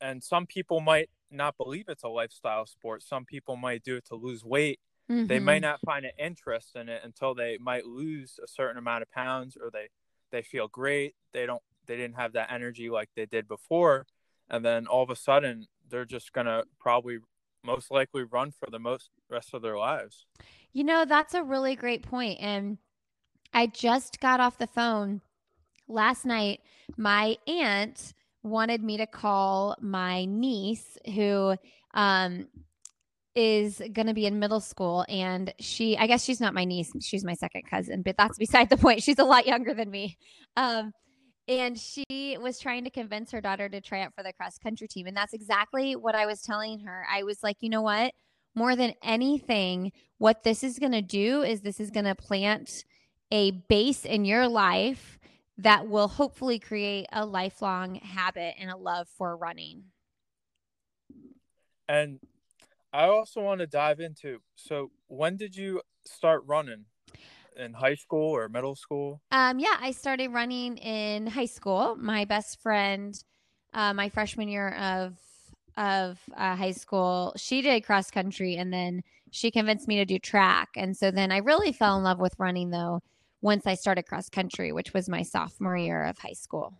And 0.00 0.22
some 0.22 0.46
people 0.46 0.80
might 0.80 1.10
not 1.30 1.56
believe 1.56 1.86
it's 1.88 2.02
a 2.02 2.08
lifestyle 2.08 2.66
sport. 2.66 3.02
Some 3.02 3.24
people 3.24 3.56
might 3.56 3.82
do 3.82 3.96
it 3.96 4.06
to 4.06 4.14
lose 4.14 4.44
weight 4.44 4.80
Mm-hmm. 5.10 5.26
They 5.26 5.40
may 5.40 5.58
not 5.58 5.80
find 5.80 6.04
an 6.04 6.12
interest 6.18 6.76
in 6.76 6.88
it 6.88 7.02
until 7.02 7.34
they 7.34 7.58
might 7.58 7.84
lose 7.84 8.38
a 8.42 8.46
certain 8.46 8.78
amount 8.78 9.02
of 9.02 9.10
pounds 9.10 9.56
or 9.60 9.70
they 9.70 9.88
they 10.30 10.42
feel 10.42 10.68
great. 10.68 11.14
They 11.32 11.46
don't 11.46 11.62
they 11.86 11.96
didn't 11.96 12.14
have 12.14 12.34
that 12.34 12.52
energy 12.52 12.88
like 12.88 13.08
they 13.16 13.26
did 13.26 13.48
before 13.48 14.06
and 14.48 14.64
then 14.64 14.86
all 14.86 15.02
of 15.02 15.10
a 15.10 15.16
sudden 15.16 15.66
they're 15.88 16.04
just 16.04 16.32
going 16.32 16.46
to 16.46 16.62
probably 16.78 17.18
most 17.64 17.90
likely 17.90 18.22
run 18.22 18.52
for 18.52 18.70
the 18.70 18.78
most 18.78 19.10
rest 19.28 19.52
of 19.52 19.62
their 19.62 19.76
lives. 19.76 20.26
You 20.72 20.84
know, 20.84 21.04
that's 21.04 21.34
a 21.34 21.42
really 21.42 21.74
great 21.74 22.02
point 22.02 22.38
and 22.40 22.78
I 23.52 23.66
just 23.66 24.20
got 24.20 24.38
off 24.38 24.58
the 24.58 24.68
phone 24.68 25.22
last 25.88 26.24
night. 26.24 26.60
My 26.96 27.36
aunt 27.48 28.14
wanted 28.44 28.84
me 28.84 28.96
to 28.96 29.06
call 29.06 29.76
my 29.80 30.24
niece 30.24 30.96
who 31.14 31.56
um 31.94 32.46
is 33.34 33.80
going 33.92 34.06
to 34.06 34.14
be 34.14 34.26
in 34.26 34.38
middle 34.38 34.60
school 34.60 35.04
and 35.08 35.54
she 35.60 35.96
i 35.96 36.06
guess 36.06 36.24
she's 36.24 36.40
not 36.40 36.52
my 36.52 36.64
niece 36.64 36.92
she's 37.00 37.24
my 37.24 37.34
second 37.34 37.62
cousin 37.70 38.02
but 38.02 38.16
that's 38.16 38.38
beside 38.38 38.68
the 38.68 38.76
point 38.76 39.02
she's 39.02 39.18
a 39.18 39.24
lot 39.24 39.46
younger 39.46 39.74
than 39.74 39.90
me. 39.90 40.16
Um, 40.56 40.92
and 41.48 41.78
she 41.78 42.38
was 42.40 42.60
trying 42.60 42.84
to 42.84 42.90
convince 42.90 43.32
her 43.32 43.40
daughter 43.40 43.68
to 43.68 43.80
try 43.80 44.02
out 44.02 44.14
for 44.14 44.22
the 44.22 44.32
cross 44.32 44.58
country 44.58 44.88
team 44.88 45.06
and 45.06 45.16
that's 45.16 45.32
exactly 45.32 45.94
what 45.94 46.14
i 46.14 46.26
was 46.26 46.42
telling 46.42 46.80
her. 46.80 47.06
I 47.10 47.22
was 47.22 47.42
like 47.42 47.56
you 47.60 47.70
know 47.70 47.82
what? 47.82 48.12
More 48.56 48.74
than 48.74 48.94
anything, 49.02 49.92
what 50.18 50.42
this 50.42 50.64
is 50.64 50.80
going 50.80 50.92
to 50.92 51.02
do 51.02 51.42
is 51.42 51.60
this 51.60 51.78
is 51.78 51.90
going 51.90 52.06
to 52.06 52.16
plant 52.16 52.84
a 53.30 53.52
base 53.52 54.04
in 54.04 54.24
your 54.24 54.48
life 54.48 55.20
that 55.58 55.86
will 55.86 56.08
hopefully 56.08 56.58
create 56.58 57.06
a 57.12 57.24
lifelong 57.24 57.96
habit 57.96 58.54
and 58.58 58.70
a 58.70 58.76
love 58.76 59.08
for 59.16 59.36
running. 59.36 59.84
And 61.88 62.18
I 62.92 63.06
also 63.06 63.40
want 63.40 63.60
to 63.60 63.66
dive 63.66 64.00
into 64.00 64.40
so 64.56 64.90
when 65.06 65.36
did 65.36 65.56
you 65.56 65.82
start 66.04 66.42
running? 66.46 66.86
In 67.56 67.74
high 67.74 67.96
school 67.96 68.30
or 68.34 68.48
middle 68.48 68.76
school? 68.76 69.20
Um, 69.32 69.58
yeah, 69.58 69.76
I 69.80 69.90
started 69.90 70.28
running 70.28 70.78
in 70.78 71.26
high 71.26 71.46
school. 71.46 71.96
My 71.96 72.24
best 72.24 72.62
friend, 72.62 73.22
uh, 73.74 73.92
my 73.92 74.08
freshman 74.08 74.48
year 74.48 74.70
of 74.70 75.18
of 75.76 76.20
uh, 76.36 76.56
high 76.56 76.70
school, 76.70 77.34
she 77.36 77.60
did 77.60 77.84
cross 77.84 78.10
country, 78.10 78.56
and 78.56 78.72
then 78.72 79.02
she 79.30 79.50
convinced 79.50 79.88
me 79.88 79.96
to 79.96 80.04
do 80.04 80.18
track. 80.18 80.70
And 80.76 80.96
so 80.96 81.10
then 81.10 81.32
I 81.32 81.38
really 81.38 81.72
fell 81.72 81.98
in 81.98 82.04
love 82.04 82.18
with 82.18 82.34
running, 82.38 82.70
though, 82.70 83.02
once 83.40 83.66
I 83.66 83.74
started 83.74 84.04
cross 84.04 84.28
country, 84.28 84.72
which 84.72 84.94
was 84.94 85.08
my 85.08 85.22
sophomore 85.22 85.76
year 85.76 86.04
of 86.04 86.18
high 86.18 86.32
school. 86.32 86.74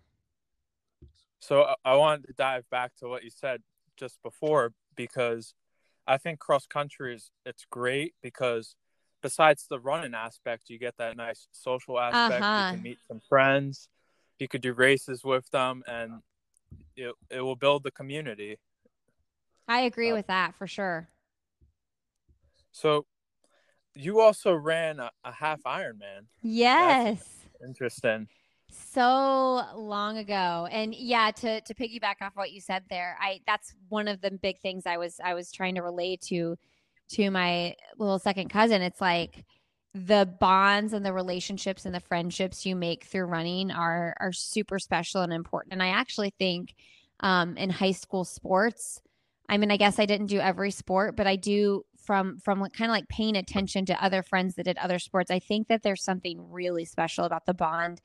So 1.40 1.62
uh, 1.62 1.74
I 1.84 1.96
wanted 1.96 2.26
to 2.28 2.32
dive 2.34 2.68
back 2.70 2.94
to 3.00 3.08
what 3.08 3.24
you 3.24 3.30
said 3.30 3.62
just 3.96 4.22
before 4.22 4.72
because 4.96 5.54
I 6.06 6.18
think 6.18 6.38
cross 6.38 6.66
country 6.66 7.14
is 7.14 7.30
it's 7.44 7.64
great 7.70 8.14
because 8.22 8.74
besides 9.22 9.66
the 9.68 9.78
running 9.78 10.14
aspect, 10.14 10.70
you 10.70 10.78
get 10.78 10.96
that 10.98 11.16
nice 11.16 11.48
social 11.52 11.98
aspect. 11.98 12.42
Uh-huh. 12.42 12.64
You 12.70 12.76
can 12.76 12.82
meet 12.82 12.98
some 13.06 13.20
friends. 13.28 13.88
You 14.38 14.48
could 14.48 14.62
do 14.62 14.72
races 14.72 15.22
with 15.24 15.48
them, 15.50 15.82
and 15.86 16.22
it 16.96 17.14
it 17.30 17.40
will 17.40 17.56
build 17.56 17.82
the 17.82 17.90
community. 17.90 18.58
I 19.68 19.82
agree 19.82 20.10
uh, 20.10 20.14
with 20.14 20.26
that 20.26 20.54
for 20.56 20.66
sure. 20.66 21.08
So, 22.72 23.06
you 23.94 24.20
also 24.20 24.54
ran 24.54 25.00
a, 25.00 25.10
a 25.24 25.32
half 25.32 25.62
Ironman. 25.64 26.26
Yes. 26.42 27.18
That's 27.18 27.68
interesting. 27.68 28.28
So 28.72 29.64
long 29.74 30.18
ago, 30.18 30.68
and 30.70 30.94
yeah, 30.94 31.30
to 31.32 31.60
to 31.60 31.74
piggyback 31.74 32.16
off 32.22 32.36
what 32.36 32.52
you 32.52 32.60
said 32.60 32.84
there, 32.88 33.16
I 33.20 33.40
that's 33.46 33.74
one 33.88 34.08
of 34.08 34.20
the 34.20 34.30
big 34.30 34.60
things 34.60 34.86
I 34.86 34.96
was 34.96 35.20
I 35.22 35.34
was 35.34 35.50
trying 35.50 35.74
to 35.74 35.82
relate 35.82 36.20
to 36.28 36.56
to 37.10 37.30
my 37.30 37.74
little 37.98 38.18
second 38.18 38.48
cousin. 38.48 38.82
It's 38.82 39.00
like 39.00 39.44
the 39.92 40.32
bonds 40.38 40.92
and 40.92 41.04
the 41.04 41.12
relationships 41.12 41.84
and 41.84 41.94
the 41.94 42.00
friendships 42.00 42.64
you 42.64 42.76
make 42.76 43.04
through 43.04 43.24
running 43.24 43.70
are 43.72 44.14
are 44.20 44.32
super 44.32 44.78
special 44.78 45.22
and 45.22 45.32
important. 45.32 45.72
And 45.72 45.82
I 45.82 45.88
actually 45.88 46.32
think 46.38 46.74
um, 47.20 47.56
in 47.56 47.70
high 47.70 47.92
school 47.92 48.24
sports, 48.24 49.02
I 49.48 49.58
mean, 49.58 49.72
I 49.72 49.76
guess 49.76 49.98
I 49.98 50.06
didn't 50.06 50.28
do 50.28 50.38
every 50.38 50.70
sport, 50.70 51.16
but 51.16 51.26
I 51.26 51.36
do 51.36 51.84
from 51.96 52.38
from 52.38 52.60
kind 52.70 52.90
of 52.90 52.94
like 52.94 53.08
paying 53.08 53.36
attention 53.36 53.84
to 53.86 54.04
other 54.04 54.22
friends 54.22 54.54
that 54.54 54.64
did 54.64 54.78
other 54.78 55.00
sports. 55.00 55.30
I 55.30 55.40
think 55.40 55.68
that 55.68 55.82
there's 55.82 56.04
something 56.04 56.50
really 56.50 56.84
special 56.84 57.24
about 57.24 57.46
the 57.46 57.54
bond 57.54 58.00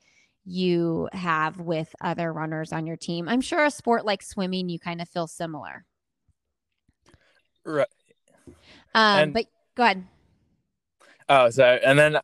you 0.46 1.08
have 1.12 1.58
with 1.58 1.94
other 2.00 2.32
runners 2.32 2.72
on 2.72 2.86
your 2.86 2.96
team. 2.96 3.28
I'm 3.28 3.40
sure 3.40 3.64
a 3.64 3.70
sport 3.70 4.06
like 4.06 4.22
swimming, 4.22 4.68
you 4.68 4.78
kind 4.78 5.02
of 5.02 5.08
feel 5.08 5.26
similar. 5.26 5.84
Right. 7.64 7.88
Um, 8.94 9.18
and, 9.18 9.32
but 9.32 9.46
go 9.74 9.82
ahead. 9.82 10.04
Oh, 11.28 11.50
so 11.50 11.64
And 11.64 11.98
then 11.98 12.18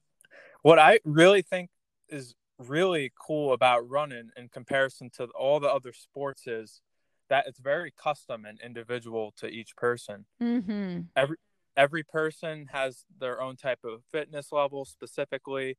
what 0.63 0.79
I 0.79 1.01
really 1.05 1.43
think 1.43 1.71
is 2.09 2.35
really 2.59 3.13
cool 3.21 3.53
about 3.53 3.89
running 3.89 4.31
in 4.37 4.49
comparison 4.49 5.11
to 5.17 5.25
all 5.39 5.59
the 5.59 5.69
other 5.69 5.93
sports 5.93 6.47
is 6.47 6.81
that 7.29 7.47
it's 7.49 7.59
very 7.59 7.93
custom 7.97 8.45
and 8.45 8.61
individual 8.61 9.33
to 9.39 9.49
each 9.49 9.75
person. 9.77 10.27
Mm-hmm. 10.41 11.01
Every 11.17 11.37
every 11.77 12.03
person 12.03 12.69
has 12.71 13.05
their 13.19 13.41
own 13.41 13.57
type 13.57 13.81
of 13.85 14.03
fitness 14.13 14.53
level 14.53 14.85
specifically. 14.85 15.79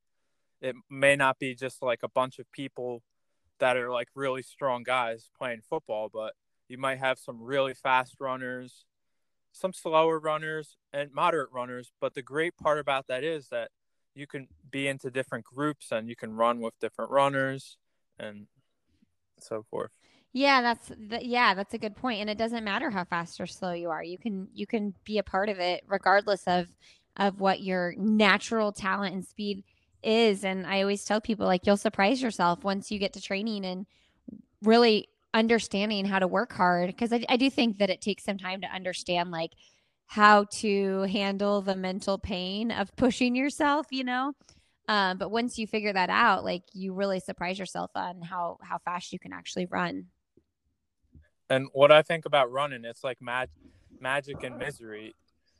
It 0.64 0.76
may 0.90 1.18
not 1.18 1.38
be 1.40 1.54
just 1.56 1.84
like 1.84 2.00
a 2.04 2.10
bunch 2.10 2.40
of 2.40 2.50
people 2.54 3.04
that 3.60 3.76
are 3.76 3.92
like 3.92 4.08
really 4.16 4.42
strong 4.42 4.82
guys 4.82 5.30
playing 5.38 5.62
football, 5.70 6.10
but 6.12 6.34
you 6.70 6.78
might 6.78 7.00
have 7.00 7.20
some 7.20 7.42
really 7.42 7.74
fast 7.74 8.16
runners, 8.20 8.86
some 9.52 9.74
slower 9.74 10.20
runners, 10.20 10.78
and 10.94 11.12
moderate 11.14 11.52
runners. 11.52 11.92
But 12.00 12.14
the 12.14 12.22
great 12.22 12.56
part 12.56 12.80
about 12.80 13.08
that 13.08 13.26
is 13.26 13.50
that 13.50 13.72
you 14.16 14.26
can 14.26 14.48
be 14.72 14.88
into 14.88 15.12
different 15.12 15.44
groups 15.44 15.92
and 15.92 16.08
you 16.08 16.16
can 16.16 16.34
run 16.34 16.62
with 16.62 16.80
different 16.80 17.12
runners 17.12 17.78
and 18.18 18.48
so 19.40 19.66
forth. 19.70 19.92
Yeah, 20.32 20.62
that's 20.62 20.88
the, 20.88 21.20
yeah, 21.22 21.54
that's 21.54 21.74
a 21.74 21.78
good 21.78 21.96
point. 21.96 22.22
And 22.22 22.30
it 22.30 22.38
doesn't 22.38 22.64
matter 22.64 22.90
how 22.90 23.04
fast 23.04 23.40
or 23.40 23.46
slow 23.46 23.74
you 23.74 23.90
are. 23.90 24.04
You 24.04 24.18
can 24.18 24.48
you 24.54 24.66
can 24.66 24.96
be 25.04 25.18
a 25.18 25.24
part 25.24 25.50
of 25.50 25.60
it 25.60 25.84
regardless 25.88 26.44
of 26.48 26.68
of 27.18 27.40
what 27.40 27.62
your 27.62 27.94
natural 27.98 28.72
talent 28.72 29.14
and 29.14 29.24
speed 29.24 29.64
is. 30.04 30.44
And 30.44 30.66
I 30.66 30.82
always 30.82 31.06
tell 31.06 31.22
people 31.22 31.46
like 31.46 31.66
you'll 31.66 31.78
surprise 31.78 32.22
yourself 32.22 32.64
once 32.64 32.92
you 32.92 33.00
get 33.00 33.14
to 33.14 33.22
training 33.22 33.66
and 33.66 33.86
really 34.62 35.10
understanding 35.34 36.06
how 36.06 36.20
to 36.20 36.28
work 36.28 36.54
hard 36.54 36.88
because 36.88 37.12
I, 37.12 37.26
I 37.28 37.38
do 37.38 37.50
think 37.50 37.80
that 37.80 37.90
it 37.90 38.02
takes 38.02 38.24
some 38.24 38.38
time 38.38 38.62
to 38.62 38.68
understand 38.68 39.32
like 39.32 39.52
how 40.06 40.44
to 40.44 41.02
handle 41.04 41.62
the 41.62 41.76
mental 41.76 42.18
pain 42.18 42.72
of 42.72 42.96
pushing 42.96 43.36
yourself, 43.36 43.88
you 43.90 44.04
know. 44.04 44.34
Um, 44.88 45.18
but 45.18 45.32
once 45.32 45.58
you 45.58 45.66
figure 45.66 45.94
that 45.94 46.10
out, 46.10 46.44
like 46.44 46.64
you 46.74 46.94
really 46.94 47.20
surprise 47.20 47.58
yourself 47.58 47.92
on 47.96 48.22
how 48.22 48.58
how 48.62 48.78
fast 48.80 49.14
you 49.14 49.20
can 49.20 49.34
actually 49.34 49.66
run. 49.66 50.08
And 51.50 51.68
what 51.74 51.92
I 51.92 52.02
think 52.02 52.26
about 52.26 52.52
running, 52.52 52.84
it's 52.84 53.04
like 53.04 53.22
mag- 53.22 53.50
magic 54.00 54.44
and 54.44 54.58
misery. 54.58 55.16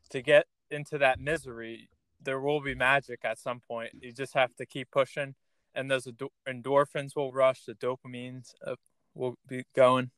To 0.10 0.22
get 0.22 0.46
into 0.70 1.00
that 1.00 1.20
misery, 1.20 1.90
there 2.24 2.40
will 2.40 2.62
be 2.62 2.76
magic 2.76 3.20
at 3.24 3.40
some 3.40 3.60
point. 3.60 3.92
You 4.02 4.12
just 4.12 4.34
have 4.34 4.56
to 4.56 4.66
keep 4.66 4.92
pushing, 4.92 5.36
and 5.76 5.90
those 5.90 6.08
endorphins 6.48 7.16
will 7.16 7.32
rush. 7.32 7.66
The 7.66 7.74
dopamines 7.74 8.54
uh, 8.66 8.76
will 9.14 9.36
be 9.48 9.64
going. 9.76 10.12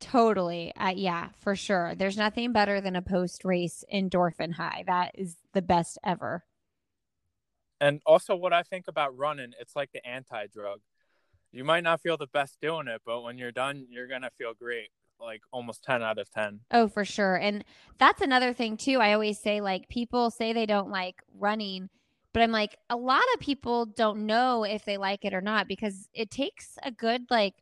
Totally. 0.00 0.72
Uh, 0.76 0.92
yeah, 0.94 1.28
for 1.38 1.56
sure. 1.56 1.94
There's 1.94 2.16
nothing 2.16 2.52
better 2.52 2.80
than 2.80 2.96
a 2.96 3.02
post 3.02 3.44
race 3.44 3.84
endorphin 3.92 4.54
high. 4.54 4.84
That 4.86 5.12
is 5.14 5.36
the 5.52 5.62
best 5.62 5.98
ever. 6.04 6.44
And 7.80 8.00
also, 8.04 8.34
what 8.34 8.52
I 8.52 8.62
think 8.62 8.86
about 8.88 9.16
running, 9.16 9.52
it's 9.58 9.76
like 9.76 9.92
the 9.92 10.06
anti 10.06 10.46
drug 10.46 10.80
you 11.54 11.62
might 11.62 11.84
not 11.84 12.00
feel 12.00 12.16
the 12.16 12.26
best 12.26 12.60
doing 12.60 12.88
it, 12.88 13.00
but 13.06 13.22
when 13.22 13.38
you're 13.38 13.52
done, 13.52 13.86
you're 13.88 14.08
gonna 14.08 14.30
feel 14.36 14.54
great. 14.54 14.88
Like 15.24 15.42
almost 15.52 15.82
10 15.84 16.02
out 16.02 16.18
of 16.18 16.30
10. 16.30 16.60
Oh, 16.70 16.88
for 16.88 17.04
sure. 17.04 17.36
And 17.36 17.64
that's 17.98 18.20
another 18.20 18.52
thing 18.52 18.76
too. 18.76 19.00
I 19.00 19.12
always 19.12 19.38
say 19.38 19.60
like 19.60 19.88
people 19.88 20.30
say 20.30 20.52
they 20.52 20.66
don't 20.66 20.90
like 20.90 21.22
running, 21.38 21.88
but 22.32 22.42
I'm 22.42 22.52
like 22.52 22.76
a 22.90 22.96
lot 22.96 23.22
of 23.34 23.40
people 23.40 23.86
don't 23.86 24.26
know 24.26 24.64
if 24.64 24.84
they 24.84 24.96
like 24.96 25.24
it 25.24 25.34
or 25.34 25.40
not 25.40 25.68
because 25.68 26.08
it 26.12 26.30
takes 26.30 26.76
a 26.82 26.90
good 26.90 27.22
like 27.30 27.54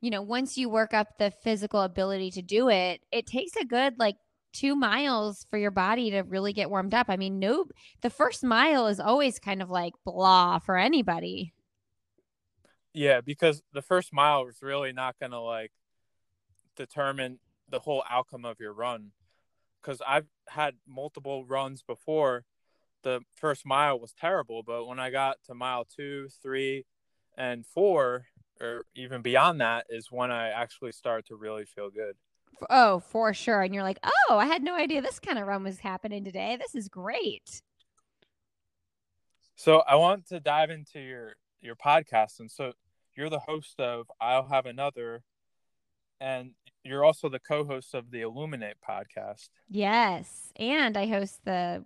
you 0.00 0.10
know, 0.10 0.22
once 0.22 0.58
you 0.58 0.68
work 0.68 0.92
up 0.94 1.18
the 1.18 1.30
physical 1.30 1.80
ability 1.80 2.30
to 2.32 2.42
do 2.42 2.68
it, 2.68 3.00
it 3.10 3.26
takes 3.26 3.56
a 3.56 3.64
good 3.64 3.94
like 3.98 4.16
two 4.52 4.74
miles 4.74 5.46
for 5.50 5.58
your 5.58 5.70
body 5.70 6.10
to 6.10 6.20
really 6.22 6.52
get 6.52 6.70
warmed 6.70 6.94
up. 6.94 7.06
I 7.08 7.16
mean, 7.16 7.38
no, 7.38 7.66
the 8.00 8.10
first 8.10 8.44
mile 8.44 8.86
is 8.86 9.00
always 9.00 9.38
kind 9.38 9.62
of 9.62 9.70
like 9.70 9.94
blah 10.04 10.58
for 10.58 10.76
anybody. 10.76 11.52
Yeah, 12.92 13.20
because 13.20 13.62
the 13.72 13.82
first 13.82 14.12
mile 14.12 14.46
is 14.46 14.62
really 14.62 14.92
not 14.92 15.18
going 15.18 15.32
to 15.32 15.40
like 15.40 15.72
determine 16.76 17.38
the 17.68 17.80
whole 17.80 18.04
outcome 18.08 18.44
of 18.44 18.60
your 18.60 18.72
run. 18.72 19.12
Because 19.80 20.00
I've 20.06 20.26
had 20.48 20.74
multiple 20.86 21.44
runs 21.44 21.82
before. 21.82 22.44
The 23.02 23.20
first 23.34 23.64
mile 23.64 24.00
was 24.00 24.12
terrible, 24.12 24.62
but 24.62 24.86
when 24.86 24.98
I 24.98 25.10
got 25.10 25.36
to 25.46 25.54
mile 25.54 25.84
two, 25.84 26.28
three, 26.42 26.86
and 27.36 27.64
four, 27.64 28.26
or 28.60 28.84
even 28.94 29.22
beyond 29.22 29.60
that, 29.60 29.86
is 29.88 30.10
when 30.10 30.30
I 30.30 30.48
actually 30.48 30.92
started 30.92 31.26
to 31.26 31.36
really 31.36 31.64
feel 31.66 31.90
good. 31.90 32.16
Oh, 32.70 33.00
for 33.00 33.34
sure. 33.34 33.62
And 33.62 33.74
you're 33.74 33.82
like, 33.82 33.98
oh, 34.02 34.38
I 34.38 34.46
had 34.46 34.62
no 34.62 34.74
idea 34.74 35.02
this 35.02 35.20
kind 35.20 35.38
of 35.38 35.46
run 35.46 35.62
was 35.62 35.78
happening 35.78 36.24
today. 36.24 36.56
This 36.58 36.74
is 36.74 36.88
great. 36.88 37.62
So 39.56 39.82
I 39.86 39.96
want 39.96 40.26
to 40.28 40.40
dive 40.40 40.70
into 40.70 41.00
your 41.00 41.34
your 41.60 41.76
podcast, 41.76 42.40
and 42.40 42.50
so 42.50 42.72
you're 43.14 43.30
the 43.30 43.40
host 43.40 43.80
of 43.80 44.06
I'll 44.20 44.48
Have 44.48 44.66
Another, 44.66 45.22
and 46.20 46.52
you're 46.86 47.04
also 47.04 47.28
the 47.28 47.40
co-host 47.40 47.94
of 47.94 48.10
the 48.10 48.22
Illuminate 48.22 48.76
podcast. 48.88 49.48
Yes, 49.68 50.52
and 50.56 50.96
I 50.96 51.06
host 51.06 51.44
the 51.44 51.84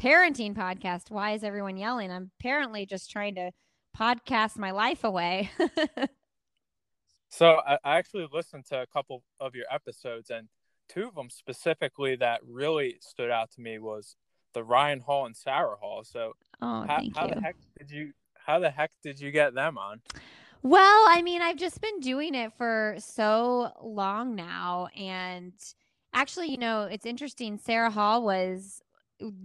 parenting 0.00 0.54
podcast. 0.54 1.10
Why 1.10 1.32
is 1.32 1.44
everyone 1.44 1.76
yelling? 1.76 2.10
I'm 2.10 2.30
apparently 2.38 2.86
just 2.86 3.10
trying 3.10 3.34
to 3.36 3.50
podcast 3.96 4.58
my 4.58 4.70
life 4.70 5.04
away. 5.04 5.50
so 7.28 7.60
I, 7.66 7.78
I 7.84 7.96
actually 7.96 8.28
listened 8.32 8.66
to 8.66 8.82
a 8.82 8.86
couple 8.86 9.22
of 9.40 9.54
your 9.54 9.66
episodes, 9.70 10.30
and 10.30 10.48
two 10.88 11.08
of 11.08 11.14
them 11.14 11.30
specifically 11.30 12.16
that 12.16 12.40
really 12.46 12.96
stood 13.00 13.30
out 13.30 13.50
to 13.52 13.60
me 13.60 13.78
was 13.78 14.16
the 14.54 14.62
Ryan 14.62 15.00
Hall 15.00 15.26
and 15.26 15.36
Sarah 15.36 15.76
Hall. 15.80 16.02
So, 16.04 16.32
oh, 16.62 16.84
how, 16.86 17.02
how 17.14 17.26
the 17.26 17.40
heck 17.40 17.56
did 17.78 17.90
you? 17.90 18.12
How 18.34 18.60
the 18.60 18.70
heck 18.70 18.92
did 19.02 19.18
you 19.18 19.32
get 19.32 19.54
them 19.54 19.76
on? 19.76 20.00
Well, 20.66 21.04
I 21.08 21.22
mean, 21.22 21.42
I've 21.42 21.56
just 21.56 21.80
been 21.80 22.00
doing 22.00 22.34
it 22.34 22.52
for 22.56 22.96
so 22.98 23.72
long 23.82 24.34
now. 24.34 24.88
And 24.96 25.52
Actually, 26.16 26.48
you 26.48 26.56
know, 26.56 26.84
it's 26.84 27.04
interesting. 27.04 27.58
Sarah 27.58 27.90
Hall 27.90 28.22
was 28.22 28.80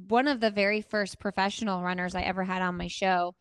one 0.07 0.29
of 0.29 0.39
the 0.39 0.49
very 0.49 0.79
first 0.81 1.19
professional 1.19 1.81
runners 1.81 2.15
I 2.15 2.21
ever 2.21 2.45
had 2.45 2.61
on 2.61 2.77
my 2.77 2.87
show. 2.87 3.35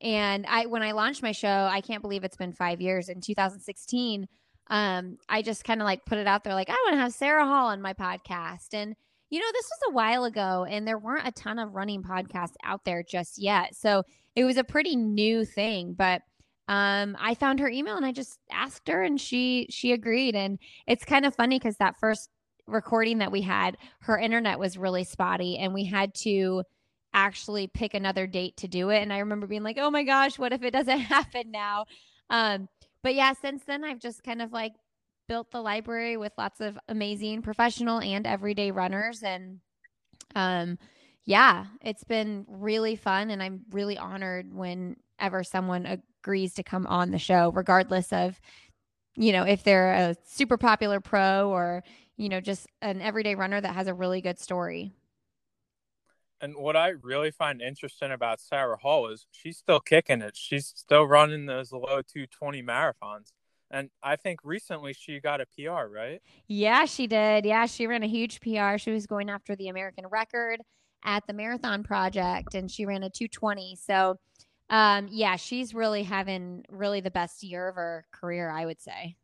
And 0.00 0.46
I 0.46 0.64
when 0.64 0.82
I 0.82 0.92
launched 0.92 1.22
my 1.22 1.32
show, 1.32 1.68
I 1.70 1.82
can't 1.82 2.00
believe 2.00 2.24
it's 2.24 2.38
been 2.38 2.54
5 2.54 2.80
years 2.80 3.10
in 3.10 3.20
2016. 3.20 4.26
Um, 4.68 5.18
I 5.28 5.42
just 5.42 5.64
kind 5.64 5.82
of 5.82 5.84
like 5.84 6.06
put 6.06 6.16
it 6.16 6.26
out 6.26 6.42
there 6.42 6.54
like 6.54 6.70
I 6.70 6.84
want 6.86 6.94
to 6.94 7.00
have 7.00 7.12
Sarah 7.12 7.44
Hall 7.44 7.66
on 7.66 7.82
my 7.82 7.92
podcast 7.92 8.68
and 8.72 8.96
you 9.28 9.40
know, 9.40 9.46
this 9.52 9.66
was 9.66 9.90
a 9.90 9.94
while 9.94 10.24
ago 10.24 10.66
and 10.68 10.88
there 10.88 10.98
weren't 10.98 11.28
a 11.28 11.32
ton 11.32 11.58
of 11.58 11.74
running 11.74 12.02
podcasts 12.02 12.56
out 12.64 12.84
there 12.86 13.02
just 13.02 13.38
yet. 13.38 13.76
So 13.76 14.04
it 14.34 14.44
was 14.44 14.56
a 14.56 14.64
pretty 14.64 14.96
new 14.96 15.44
thing, 15.44 15.92
but 15.92 16.22
um, 16.70 17.16
I 17.18 17.34
found 17.34 17.58
her 17.58 17.68
email 17.68 17.96
and 17.96 18.06
I 18.06 18.12
just 18.12 18.38
asked 18.52 18.86
her 18.86 19.02
and 19.02 19.20
she 19.20 19.66
she 19.70 19.90
agreed. 19.90 20.36
And 20.36 20.60
it's 20.86 21.04
kind 21.04 21.26
of 21.26 21.34
funny 21.34 21.58
because 21.58 21.76
that 21.78 21.98
first 21.98 22.30
recording 22.68 23.18
that 23.18 23.32
we 23.32 23.42
had, 23.42 23.76
her 24.02 24.16
internet 24.16 24.60
was 24.60 24.78
really 24.78 25.02
spotty 25.02 25.58
and 25.58 25.74
we 25.74 25.84
had 25.84 26.14
to 26.22 26.62
actually 27.12 27.66
pick 27.66 27.92
another 27.92 28.28
date 28.28 28.56
to 28.58 28.68
do 28.68 28.90
it. 28.90 29.02
And 29.02 29.12
I 29.12 29.18
remember 29.18 29.48
being 29.48 29.64
like, 29.64 29.78
oh 29.80 29.90
my 29.90 30.04
gosh, 30.04 30.38
what 30.38 30.52
if 30.52 30.62
it 30.62 30.70
doesn't 30.70 31.00
happen 31.00 31.50
now? 31.50 31.86
Um, 32.30 32.68
but 33.02 33.16
yeah, 33.16 33.32
since 33.32 33.64
then 33.64 33.82
I've 33.82 33.98
just 33.98 34.22
kind 34.22 34.40
of 34.40 34.52
like 34.52 34.74
built 35.26 35.50
the 35.50 35.60
library 35.60 36.16
with 36.16 36.32
lots 36.38 36.60
of 36.60 36.78
amazing 36.88 37.42
professional 37.42 38.00
and 38.00 38.28
everyday 38.28 38.70
runners 38.72 39.22
and 39.22 39.60
um 40.34 40.76
yeah 41.24 41.66
it's 41.82 42.02
been 42.02 42.44
really 42.48 42.96
fun 42.96 43.30
and 43.30 43.40
i'm 43.40 43.60
really 43.70 43.96
honored 43.96 44.52
whenever 45.20 45.44
someone 45.44 46.00
agrees 46.22 46.54
to 46.54 46.62
come 46.62 46.86
on 46.86 47.10
the 47.10 47.18
show 47.18 47.52
regardless 47.52 48.12
of 48.12 48.40
you 49.16 49.32
know 49.32 49.44
if 49.44 49.62
they're 49.62 49.92
a 49.92 50.16
super 50.26 50.56
popular 50.56 51.00
pro 51.00 51.50
or 51.50 51.84
you 52.16 52.28
know 52.28 52.40
just 52.40 52.66
an 52.80 53.02
everyday 53.02 53.34
runner 53.34 53.60
that 53.60 53.74
has 53.74 53.86
a 53.86 53.94
really 53.94 54.20
good 54.20 54.38
story 54.38 54.92
and 56.42 56.56
what 56.56 56.74
I 56.74 56.94
really 57.02 57.30
find 57.30 57.60
interesting 57.60 58.12
about 58.12 58.40
Sarah 58.40 58.78
Hall 58.78 59.08
is 59.08 59.26
she's 59.30 59.58
still 59.58 59.78
kicking 59.78 60.22
it. 60.22 60.38
She's 60.38 60.72
still 60.74 61.04
running 61.04 61.44
those 61.44 61.70
low 61.70 62.00
220 62.00 62.62
marathons. 62.62 63.32
And 63.70 63.90
I 64.02 64.16
think 64.16 64.38
recently 64.42 64.94
she 64.94 65.20
got 65.20 65.42
a 65.42 65.46
PR, 65.46 65.86
right? 65.86 66.22
Yeah, 66.48 66.86
she 66.86 67.06
did. 67.06 67.44
Yeah, 67.44 67.66
she 67.66 67.86
ran 67.86 68.02
a 68.02 68.06
huge 68.06 68.40
PR. 68.40 68.78
She 68.78 68.90
was 68.90 69.06
going 69.06 69.28
after 69.28 69.54
the 69.54 69.68
American 69.68 70.06
record 70.06 70.62
at 71.04 71.26
the 71.26 71.34
Marathon 71.34 71.82
Project 71.82 72.54
and 72.54 72.70
she 72.70 72.86
ran 72.86 73.02
a 73.02 73.10
220. 73.10 73.76
So, 73.76 74.16
um, 74.70 75.08
yeah, 75.10 75.36
she's 75.36 75.74
really 75.74 76.04
having 76.04 76.64
really 76.70 77.00
the 77.00 77.10
best 77.10 77.42
year 77.42 77.68
of 77.68 77.74
her 77.74 78.06
career, 78.12 78.48
I 78.48 78.64
would 78.64 78.80
say. 78.80 79.16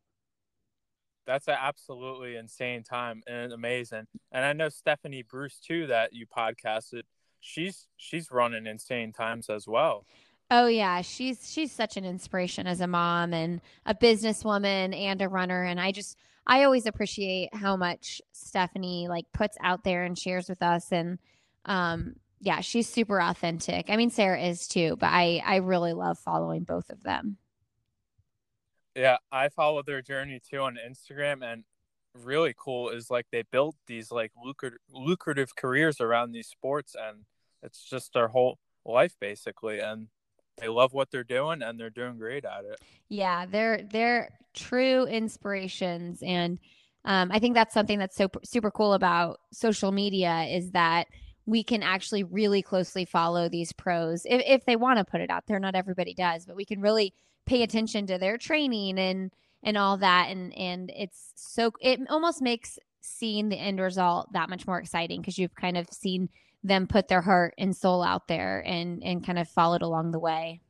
That's 1.25 1.49
an 1.49 1.57
absolutely 1.59 2.37
insane 2.37 2.83
time 2.83 3.23
and 3.27 3.53
amazing. 3.53 4.07
And 4.33 4.45
I 4.45 4.53
know 4.53 4.69
Stephanie 4.69 5.23
Bruce 5.23 5.59
too 5.59 5.87
that 5.87 6.13
you 6.13 6.27
podcasted. 6.27 7.03
She's 7.41 7.87
she's 7.97 8.31
running 8.31 8.67
insane 8.67 9.13
times 9.13 9.49
as 9.49 9.67
well. 9.67 10.05
Oh 10.51 10.67
yeah, 10.67 11.01
she's 11.03 11.51
she's 11.51 11.73
such 11.73 11.97
an 11.97 12.05
inspiration 12.05 12.67
as 12.67 12.81
a 12.81 12.87
mom 12.87 13.33
and 13.33 13.61
a 13.85 13.95
businesswoman 13.95 14.97
and 14.97 15.23
a 15.23 15.29
runner 15.29 15.65
and 15.65 15.81
I 15.81 15.93
just 15.93 16.17
I 16.47 16.63
always 16.65 16.87
appreciate 16.87 17.55
how 17.55 17.77
much 17.77 18.21
Stephanie 18.33 19.09
like 19.09 19.27
puts 19.33 19.57
out 19.61 19.83
there 19.83 20.05
and 20.05 20.17
shares 20.17 20.49
with 20.49 20.63
us 20.63 20.93
and 20.93 21.19
um 21.65 22.15
yeah, 22.41 22.61
she's 22.61 22.89
super 22.89 23.21
authentic. 23.21 23.87
I 23.89 23.97
mean 23.97 24.11
Sarah 24.11 24.41
is 24.41 24.69
too, 24.69 24.97
but 24.99 25.11
I 25.11 25.43
I 25.45 25.57
really 25.57 25.93
love 25.93 26.19
following 26.19 26.65
both 26.65 26.91
of 26.91 27.03
them. 27.03 27.39
Yeah, 28.95 29.19
I 29.31 29.51
follow 29.51 29.83
their 29.83 30.03
journey 30.03 30.41
too 30.41 30.61
on 30.61 30.77
Instagram 30.77 31.43
and 31.43 31.65
really 32.15 32.55
cool 32.57 32.89
is 32.89 33.11
like 33.11 33.27
they 33.31 33.43
built 33.43 33.77
these 33.87 34.11
like 34.11 34.33
lucrative 34.43 34.79
lucrative 34.91 35.55
careers 35.55 36.01
around 36.01 36.33
these 36.33 36.49
sports 36.49 36.97
and 36.99 37.25
it's 37.63 37.85
just 37.85 38.15
their 38.15 38.29
whole 38.29 38.59
life 38.87 39.15
basically 39.21 39.81
and 39.81 40.09
they 40.57 40.69
love 40.69 40.95
what 40.95 41.11
they're 41.11 41.25
doing 41.25 41.63
and 41.63 41.79
they're 41.79 41.91
doing 41.91 42.17
great 42.17 42.45
at 42.45 42.65
it. 42.65 42.81
Yeah, 43.09 43.45
they're 43.47 43.83
they're 43.91 44.31
true 44.55 45.05
inspirations 45.05 46.23
and 46.23 46.59
um, 47.05 47.31
I 47.31 47.39
think 47.39 47.55
that's 47.55 47.73
something 47.73 47.99
that's 47.99 48.17
so 48.17 48.29
super 48.45 48.71
cool 48.71 48.95
about 48.95 49.39
social 49.53 49.93
media 49.93 50.43
is 50.51 50.73
that 50.73 51.07
we 51.47 51.63
can 51.63 51.83
actually 51.83 52.25
really 52.25 52.61
closely 52.61 53.05
follow 53.05 53.49
these 53.49 53.73
pros 53.73 54.27
if, 54.27 54.43
if 54.45 54.65
they 54.65 54.77
want 54.77 54.99
to 54.99 55.05
put 55.05 55.21
it 55.21 55.31
out 55.31 55.47
there. 55.47 55.61
Not 55.61 55.75
everybody 55.75 56.13
does, 56.13 56.45
but 56.45 56.57
we 56.57 56.65
can 56.65 56.81
really 56.81 57.15
pay 57.47 57.63
attention 57.63 58.07
to 58.09 58.19
their 58.19 58.37
training 58.37 58.99
and 58.99 59.31
and 59.63 59.77
all 59.77 59.97
that 59.97 60.29
and 60.31 60.57
and 60.57 60.93
it's 60.95 61.33
so 61.35 61.73
it 61.81 62.01
almost 62.11 62.43
makes 62.43 62.79
seeing 63.01 63.49
the 63.49 63.57
end 63.57 63.81
result 63.81 64.33
that 64.33 64.51
much 64.51 64.67
more 64.67 64.79
exciting 64.79 65.21
because 65.21 65.39
you've 65.39 65.55
kind 65.55 65.77
of 65.77 65.89
seen 65.91 66.29
them 66.65 66.87
put 66.87 67.09
their 67.09 67.23
heart 67.23 67.55
and 67.57 67.75
soul 67.75 68.03
out 68.03 68.27
there 68.27 68.63
and 68.67 69.03
and 69.03 69.25
kind 69.25 69.39
of 69.39 69.49
followed 69.49 69.83
along 69.83 70.11
the 70.11 70.19
way. 70.19 70.61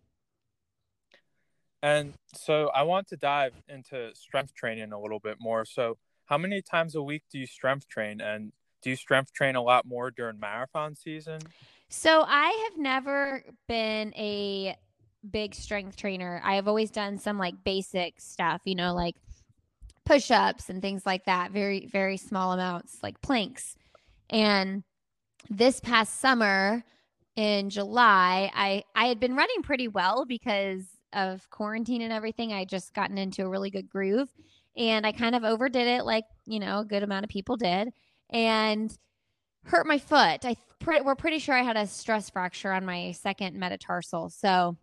And 1.82 2.14
so 2.34 2.70
I 2.74 2.82
want 2.82 3.08
to 3.08 3.16
dive 3.16 3.54
into 3.68 4.10
strength 4.14 4.54
training 4.54 4.92
a 4.92 5.00
little 5.00 5.20
bit 5.20 5.36
more. 5.40 5.64
So 5.64 5.98
how 6.26 6.36
many 6.36 6.60
times 6.60 6.94
a 6.94 7.02
week 7.02 7.22
do 7.30 7.38
you 7.38 7.46
strength 7.46 7.88
train 7.88 8.20
and 8.20 8.52
do 8.86 8.90
you 8.90 8.96
strength 8.96 9.32
train 9.32 9.56
a 9.56 9.60
lot 9.60 9.84
more 9.84 10.12
during 10.12 10.38
marathon 10.38 10.94
season? 10.94 11.40
So 11.88 12.24
I 12.24 12.68
have 12.70 12.78
never 12.78 13.42
been 13.66 14.14
a 14.14 14.76
big 15.28 15.56
strength 15.56 15.96
trainer. 15.96 16.40
I 16.44 16.54
have 16.54 16.68
always 16.68 16.92
done 16.92 17.18
some 17.18 17.36
like 17.36 17.64
basic 17.64 18.20
stuff, 18.20 18.60
you 18.64 18.76
know, 18.76 18.94
like 18.94 19.16
push-ups 20.04 20.70
and 20.70 20.80
things 20.80 21.04
like 21.04 21.24
that, 21.24 21.50
very 21.50 21.86
very 21.86 22.16
small 22.16 22.52
amounts, 22.52 23.02
like 23.02 23.20
planks. 23.22 23.74
And 24.30 24.84
this 25.50 25.80
past 25.80 26.20
summer 26.20 26.84
in 27.34 27.70
July, 27.70 28.52
I 28.54 28.84
I 28.94 29.06
had 29.06 29.18
been 29.18 29.34
running 29.34 29.62
pretty 29.64 29.88
well 29.88 30.24
because 30.26 30.84
of 31.12 31.50
quarantine 31.50 32.02
and 32.02 32.12
everything. 32.12 32.52
I 32.52 32.64
just 32.64 32.94
gotten 32.94 33.18
into 33.18 33.42
a 33.42 33.48
really 33.48 33.70
good 33.70 33.88
groove 33.88 34.32
and 34.76 35.04
I 35.04 35.10
kind 35.10 35.34
of 35.34 35.42
overdid 35.42 35.88
it 35.88 36.04
like, 36.04 36.26
you 36.46 36.60
know, 36.60 36.78
a 36.80 36.84
good 36.84 37.02
amount 37.02 37.24
of 37.24 37.30
people 37.30 37.56
did 37.56 37.92
and 38.30 38.96
hurt 39.64 39.86
my 39.86 39.98
foot. 39.98 40.44
I 40.44 40.56
pre- 40.80 41.00
we're 41.00 41.14
pretty 41.14 41.38
sure 41.38 41.54
I 41.54 41.62
had 41.62 41.76
a 41.76 41.86
stress 41.86 42.30
fracture 42.30 42.72
on 42.72 42.84
my 42.84 43.12
second 43.12 43.56
metatarsal. 43.56 44.30
So, 44.30 44.76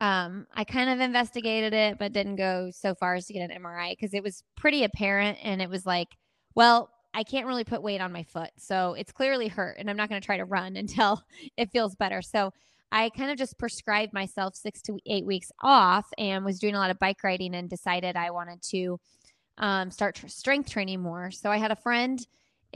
um, 0.00 0.46
I 0.54 0.64
kind 0.64 0.90
of 0.90 1.00
investigated 1.00 1.72
it, 1.72 1.98
but 1.98 2.12
didn't 2.12 2.36
go 2.36 2.70
so 2.70 2.94
far 2.94 3.14
as 3.14 3.26
to 3.26 3.32
get 3.32 3.50
an 3.50 3.62
MRI 3.62 3.92
because 3.92 4.12
it 4.12 4.22
was 4.22 4.42
pretty 4.56 4.84
apparent. 4.84 5.38
And 5.42 5.62
it 5.62 5.70
was 5.70 5.86
like, 5.86 6.08
well, 6.54 6.90
I 7.14 7.22
can't 7.22 7.46
really 7.46 7.64
put 7.64 7.82
weight 7.82 8.02
on 8.02 8.12
my 8.12 8.24
foot. 8.24 8.50
So 8.58 8.92
it's 8.92 9.10
clearly 9.10 9.48
hurt 9.48 9.78
and 9.78 9.88
I'm 9.88 9.96
not 9.96 10.10
going 10.10 10.20
to 10.20 10.26
try 10.26 10.36
to 10.36 10.44
run 10.44 10.76
until 10.76 11.22
it 11.56 11.70
feels 11.70 11.94
better. 11.94 12.20
So 12.20 12.52
I 12.92 13.08
kind 13.10 13.30
of 13.30 13.38
just 13.38 13.58
prescribed 13.58 14.12
myself 14.12 14.54
six 14.54 14.80
to 14.82 14.98
eight 15.06 15.26
weeks 15.26 15.50
off 15.62 16.06
and 16.18 16.44
was 16.44 16.58
doing 16.58 16.74
a 16.74 16.78
lot 16.78 16.90
of 16.90 16.98
bike 16.98 17.24
riding 17.24 17.54
and 17.54 17.68
decided 17.68 18.16
I 18.16 18.30
wanted 18.30 18.62
to 18.70 19.00
um, 19.58 19.90
start 19.90 20.16
tr- 20.16 20.28
strength 20.28 20.70
training 20.70 21.00
more. 21.00 21.30
So 21.30 21.50
I 21.50 21.56
had 21.56 21.72
a 21.72 21.76
friend 21.76 22.24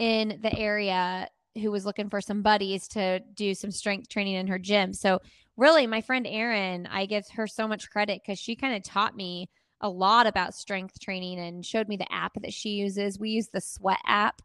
in 0.00 0.40
the 0.42 0.58
area 0.58 1.28
who 1.60 1.70
was 1.70 1.84
looking 1.84 2.08
for 2.08 2.22
some 2.22 2.40
buddies 2.40 2.88
to 2.88 3.20
do 3.34 3.54
some 3.54 3.70
strength 3.70 4.08
training 4.08 4.34
in 4.34 4.46
her 4.46 4.58
gym. 4.58 4.94
So 4.94 5.20
really, 5.58 5.86
my 5.86 6.00
friend 6.00 6.26
Erin, 6.26 6.88
I 6.90 7.04
give 7.04 7.28
her 7.34 7.46
so 7.46 7.68
much 7.68 7.90
credit 7.90 8.22
because 8.24 8.38
she 8.38 8.56
kind 8.56 8.74
of 8.74 8.82
taught 8.82 9.14
me 9.14 9.50
a 9.82 9.90
lot 9.90 10.26
about 10.26 10.54
strength 10.54 10.98
training 11.00 11.38
and 11.38 11.64
showed 11.64 11.86
me 11.86 11.98
the 11.98 12.10
app 12.10 12.32
that 12.40 12.54
she 12.54 12.70
uses. 12.70 13.18
We 13.18 13.28
use 13.28 13.48
the 13.48 13.60
Sweat 13.60 13.98
app 14.06 14.40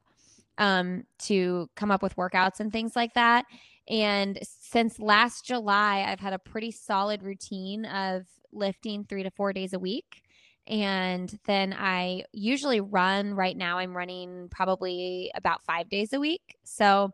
um, 0.57 1.03
to 1.19 1.69
come 1.75 1.89
up 1.89 2.03
with 2.03 2.17
workouts 2.17 2.59
and 2.59 2.69
things 2.69 2.93
like 2.93 3.13
that. 3.13 3.45
And 3.87 4.37
since 4.43 4.99
last 4.99 5.45
July, 5.45 6.05
I've 6.05 6.19
had 6.19 6.33
a 6.33 6.39
pretty 6.39 6.71
solid 6.71 7.23
routine 7.23 7.85
of 7.85 8.25
lifting 8.51 9.05
three 9.05 9.23
to 9.23 9.31
four 9.31 9.53
days 9.53 9.71
a 9.71 9.79
week. 9.79 10.21
And 10.67 11.37
then 11.45 11.73
I 11.77 12.23
usually 12.31 12.81
run 12.81 13.33
right 13.33 13.55
now, 13.55 13.77
I'm 13.77 13.95
running 13.95 14.47
probably 14.49 15.31
about 15.35 15.63
five 15.63 15.89
days 15.89 16.13
a 16.13 16.19
week. 16.19 16.57
So 16.63 17.11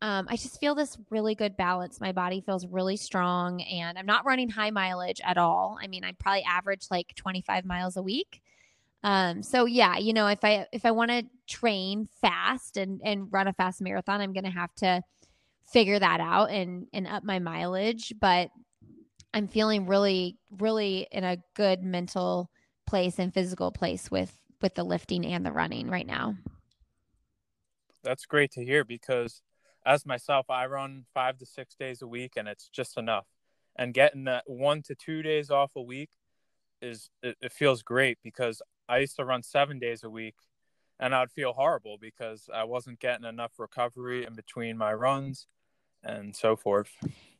um, 0.00 0.26
I 0.28 0.36
just 0.36 0.60
feel 0.60 0.74
this 0.74 0.96
really 1.10 1.34
good 1.34 1.56
balance. 1.56 2.00
My 2.00 2.12
body 2.12 2.40
feels 2.40 2.66
really 2.66 2.96
strong, 2.96 3.62
and 3.62 3.98
I'm 3.98 4.06
not 4.06 4.24
running 4.24 4.48
high 4.48 4.70
mileage 4.70 5.20
at 5.24 5.38
all. 5.38 5.78
I 5.82 5.88
mean, 5.88 6.04
I 6.04 6.12
probably 6.12 6.44
average 6.44 6.86
like 6.90 7.14
25 7.16 7.64
miles 7.64 7.96
a 7.96 8.02
week. 8.02 8.40
Um, 9.02 9.42
so 9.42 9.64
yeah, 9.64 9.96
you 9.96 10.12
know, 10.12 10.26
if 10.28 10.44
I 10.44 10.66
if 10.72 10.84
I 10.84 10.92
want 10.92 11.10
to 11.10 11.24
train 11.46 12.08
fast 12.20 12.76
and 12.76 13.00
and 13.04 13.32
run 13.32 13.48
a 13.48 13.52
fast 13.52 13.80
marathon, 13.80 14.20
I'm 14.20 14.32
gonna 14.32 14.50
have 14.50 14.74
to 14.76 15.02
figure 15.72 15.98
that 15.98 16.20
out 16.20 16.50
and 16.50 16.86
and 16.92 17.06
up 17.06 17.24
my 17.24 17.38
mileage. 17.38 18.12
But 18.20 18.50
I'm 19.34 19.48
feeling 19.48 19.86
really, 19.86 20.36
really 20.58 21.08
in 21.10 21.24
a 21.24 21.38
good 21.54 21.82
mental 21.82 22.50
place 22.88 23.18
and 23.18 23.34
physical 23.34 23.70
place 23.70 24.10
with 24.10 24.32
with 24.62 24.74
the 24.74 24.82
lifting 24.82 25.24
and 25.26 25.44
the 25.44 25.52
running 25.52 25.88
right 25.88 26.06
now. 26.06 26.34
That's 28.02 28.26
great 28.26 28.50
to 28.52 28.64
hear 28.64 28.82
because 28.84 29.42
as 29.84 30.06
myself, 30.06 30.46
I 30.48 30.66
run 30.66 31.04
five 31.14 31.38
to 31.38 31.46
six 31.46 31.74
days 31.74 32.02
a 32.02 32.06
week, 32.06 32.32
and 32.36 32.48
it's 32.48 32.68
just 32.68 32.96
enough. 32.96 33.26
And 33.76 33.94
getting 33.94 34.24
that 34.24 34.44
one 34.46 34.82
to 34.82 34.94
two 34.94 35.22
days 35.22 35.50
off 35.50 35.72
a 35.76 35.82
week 35.82 36.10
is 36.80 37.10
it, 37.22 37.36
it 37.40 37.52
feels 37.52 37.82
great 37.82 38.18
because 38.24 38.62
I 38.88 38.98
used 38.98 39.16
to 39.16 39.24
run 39.24 39.42
seven 39.42 39.78
days 39.78 40.02
a 40.02 40.10
week, 40.10 40.36
and 40.98 41.14
I'd 41.14 41.30
feel 41.30 41.52
horrible 41.52 41.98
because 42.00 42.48
I 42.52 42.64
wasn't 42.64 43.00
getting 43.00 43.26
enough 43.26 43.52
recovery 43.58 44.24
in 44.24 44.34
between 44.34 44.76
my 44.78 44.92
runs 44.92 45.46
and 46.02 46.34
so 46.34 46.56
forth. 46.56 46.90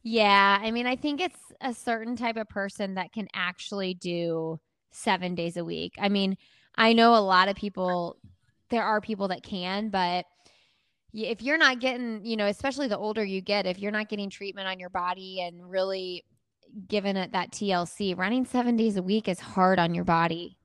Yeah, 0.02 0.58
I 0.60 0.70
mean, 0.70 0.86
I 0.86 0.96
think 0.96 1.20
it's 1.20 1.40
a 1.60 1.74
certain 1.74 2.16
type 2.16 2.36
of 2.36 2.48
person 2.48 2.94
that 2.94 3.12
can 3.12 3.28
actually 3.34 3.94
do 3.94 4.60
7 4.90 5.34
days 5.34 5.56
a 5.56 5.64
week. 5.64 5.94
I 5.98 6.08
mean, 6.08 6.36
I 6.76 6.92
know 6.92 7.14
a 7.14 7.20
lot 7.20 7.48
of 7.48 7.56
people 7.56 8.18
there 8.70 8.84
are 8.84 9.00
people 9.00 9.28
that 9.28 9.42
can, 9.42 9.88
but 9.88 10.26
if 11.14 11.40
you're 11.40 11.58
not 11.58 11.80
getting, 11.80 12.24
you 12.24 12.36
know, 12.36 12.46
especially 12.46 12.86
the 12.86 12.98
older 12.98 13.24
you 13.24 13.40
get, 13.40 13.66
if 13.66 13.78
you're 13.78 13.90
not 13.90 14.08
getting 14.08 14.28
treatment 14.28 14.68
on 14.68 14.78
your 14.78 14.90
body 14.90 15.40
and 15.40 15.70
really 15.70 16.24
giving 16.86 17.16
it 17.16 17.32
that 17.32 17.50
TLC, 17.50 18.16
running 18.16 18.44
7 18.44 18.76
days 18.76 18.96
a 18.96 19.02
week 19.02 19.26
is 19.26 19.40
hard 19.40 19.78
on 19.78 19.94
your 19.94 20.04
body. 20.04 20.58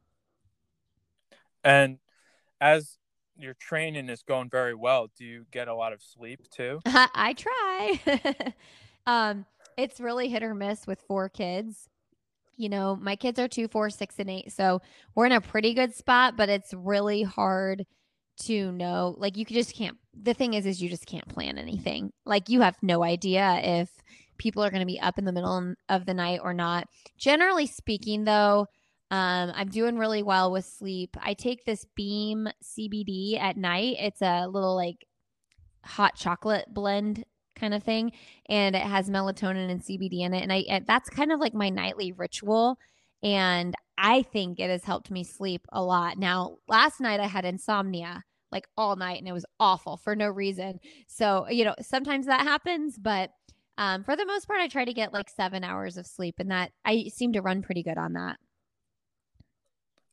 And 1.64 2.00
as 2.60 2.98
your 3.38 3.54
training 3.54 4.10
is 4.10 4.22
going 4.22 4.50
very 4.50 4.76
well, 4.76 5.10
do 5.18 5.24
you 5.24 5.46
get 5.52 5.68
a 5.68 5.76
lot 5.76 5.94
of 5.94 6.02
sleep 6.02 6.50
too? 6.50 6.82
I 6.86 7.34
try. 7.34 8.54
um, 9.08 9.46
it's 9.78 10.00
really 10.00 10.30
hit 10.30 10.44
or 10.44 10.54
miss 10.54 10.86
with 10.86 11.02
four 11.08 11.30
kids. 11.30 11.90
You 12.58 12.70
know, 12.70 12.96
my 12.96 13.16
kids 13.16 13.40
are 13.40 13.48
two, 13.48 13.68
four, 13.68 13.90
six, 13.90 14.16
and 14.20 14.30
eight. 14.30 14.52
So 14.52 14.82
we're 15.16 15.26
in 15.26 15.32
a 15.32 15.42
pretty 15.42 15.74
good 15.74 15.94
spot, 15.94 16.38
but 16.38 16.50
it's 16.50 16.74
really 16.74 17.24
hard 17.24 17.86
to 18.44 18.72
know. 18.72 19.16
Like 19.18 19.38
you 19.38 19.46
just 19.46 19.76
can't 19.76 19.98
the 20.14 20.34
thing 20.34 20.54
is 20.54 20.66
is 20.66 20.82
you 20.82 20.90
just 20.90 21.06
can't 21.06 21.28
plan 21.28 21.58
anything. 21.58 22.12
Like 22.26 22.50
you 22.50 22.62
have 22.62 22.78
no 22.82 23.04
idea 23.04 23.60
if 23.64 23.90
people 24.38 24.64
are 24.64 24.70
going 24.70 24.82
to 24.82 24.86
be 24.86 25.00
up 25.00 25.18
in 25.18 25.26
the 25.26 25.32
middle 25.32 25.76
of 25.90 26.06
the 26.06 26.14
night 26.14 26.40
or 26.44 26.54
not. 26.54 26.88
Generally 27.18 27.68
speaking 27.68 28.24
though, 28.24 28.68
um, 29.12 29.52
I'm 29.56 29.70
doing 29.70 29.98
really 29.98 30.24
well 30.24 30.52
with 30.52 30.66
sleep. 30.66 31.16
I 31.22 31.34
take 31.34 31.66
this 31.66 31.86
Beam 31.96 32.48
CBD 32.64 33.40
at 33.40 33.58
night. 33.58 33.98
It's 34.00 34.22
a 34.22 34.48
little 34.48 34.76
like 34.76 35.06
hot 35.84 36.16
chocolate 36.16 36.66
blend 36.74 37.26
kind 37.56 37.74
of 37.74 37.84
thing, 37.84 38.12
and 38.50 38.76
it 38.76 38.82
has 38.82 39.10
melatonin 39.10 39.70
and 39.70 39.82
CBD 39.82 40.22
in 40.22 40.34
it. 40.34 40.44
And 40.44 40.54
I 40.54 40.82
that's 40.86 41.10
kind 41.10 41.32
of 41.32 41.40
like 41.40 41.54
my 41.54 41.70
nightly 41.70 42.12
ritual. 42.12 42.78
And 43.22 43.74
I 43.98 44.24
think 44.24 44.60
it 44.60 44.70
has 44.70 44.84
helped 44.84 45.10
me 45.10 45.24
sleep 45.24 45.66
a 45.72 45.82
lot. 45.82 46.18
Now, 46.18 46.58
last 46.68 47.00
night 47.00 47.20
I 47.20 47.28
had 47.28 47.46
insomnia 47.46 48.24
like 48.52 48.68
all 48.78 48.96
night 48.96 49.18
and 49.18 49.28
it 49.28 49.32
was 49.32 49.46
awful 49.60 49.98
for 49.98 50.16
no 50.16 50.28
reason. 50.28 50.80
So, 51.08 51.48
you 51.50 51.66
know, 51.66 51.74
sometimes 51.82 52.28
that 52.28 52.42
happens, 52.42 52.98
but 53.00 53.32
um, 53.78 54.04
for 54.04 54.16
the 54.16 54.26
most 54.26 54.48
part, 54.48 54.62
I 54.62 54.68
try 54.68 54.86
to 54.86 54.94
get 54.94 55.14
like 55.14 55.30
seven 55.30 55.64
hours 55.64 55.98
of 55.98 56.06
sleep, 56.06 56.36
and 56.38 56.52
that 56.52 56.72
I 56.86 57.06
seem 57.14 57.34
to 57.34 57.42
run 57.42 57.64
pretty 57.64 57.84
good 57.84 57.98
on 57.98 58.14
that. 58.14 58.38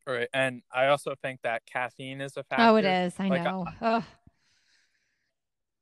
Right. 0.07 0.27
And 0.33 0.63
I 0.73 0.87
also 0.87 1.13
think 1.21 1.41
that 1.43 1.61
caffeine 1.71 2.21
is 2.21 2.37
a 2.37 2.43
factor. 2.43 2.65
Oh, 2.65 2.75
it 2.77 2.85
is. 2.85 3.13
I 3.19 3.27
like, 3.27 3.43
know. 3.43 3.67
I, 3.81 4.03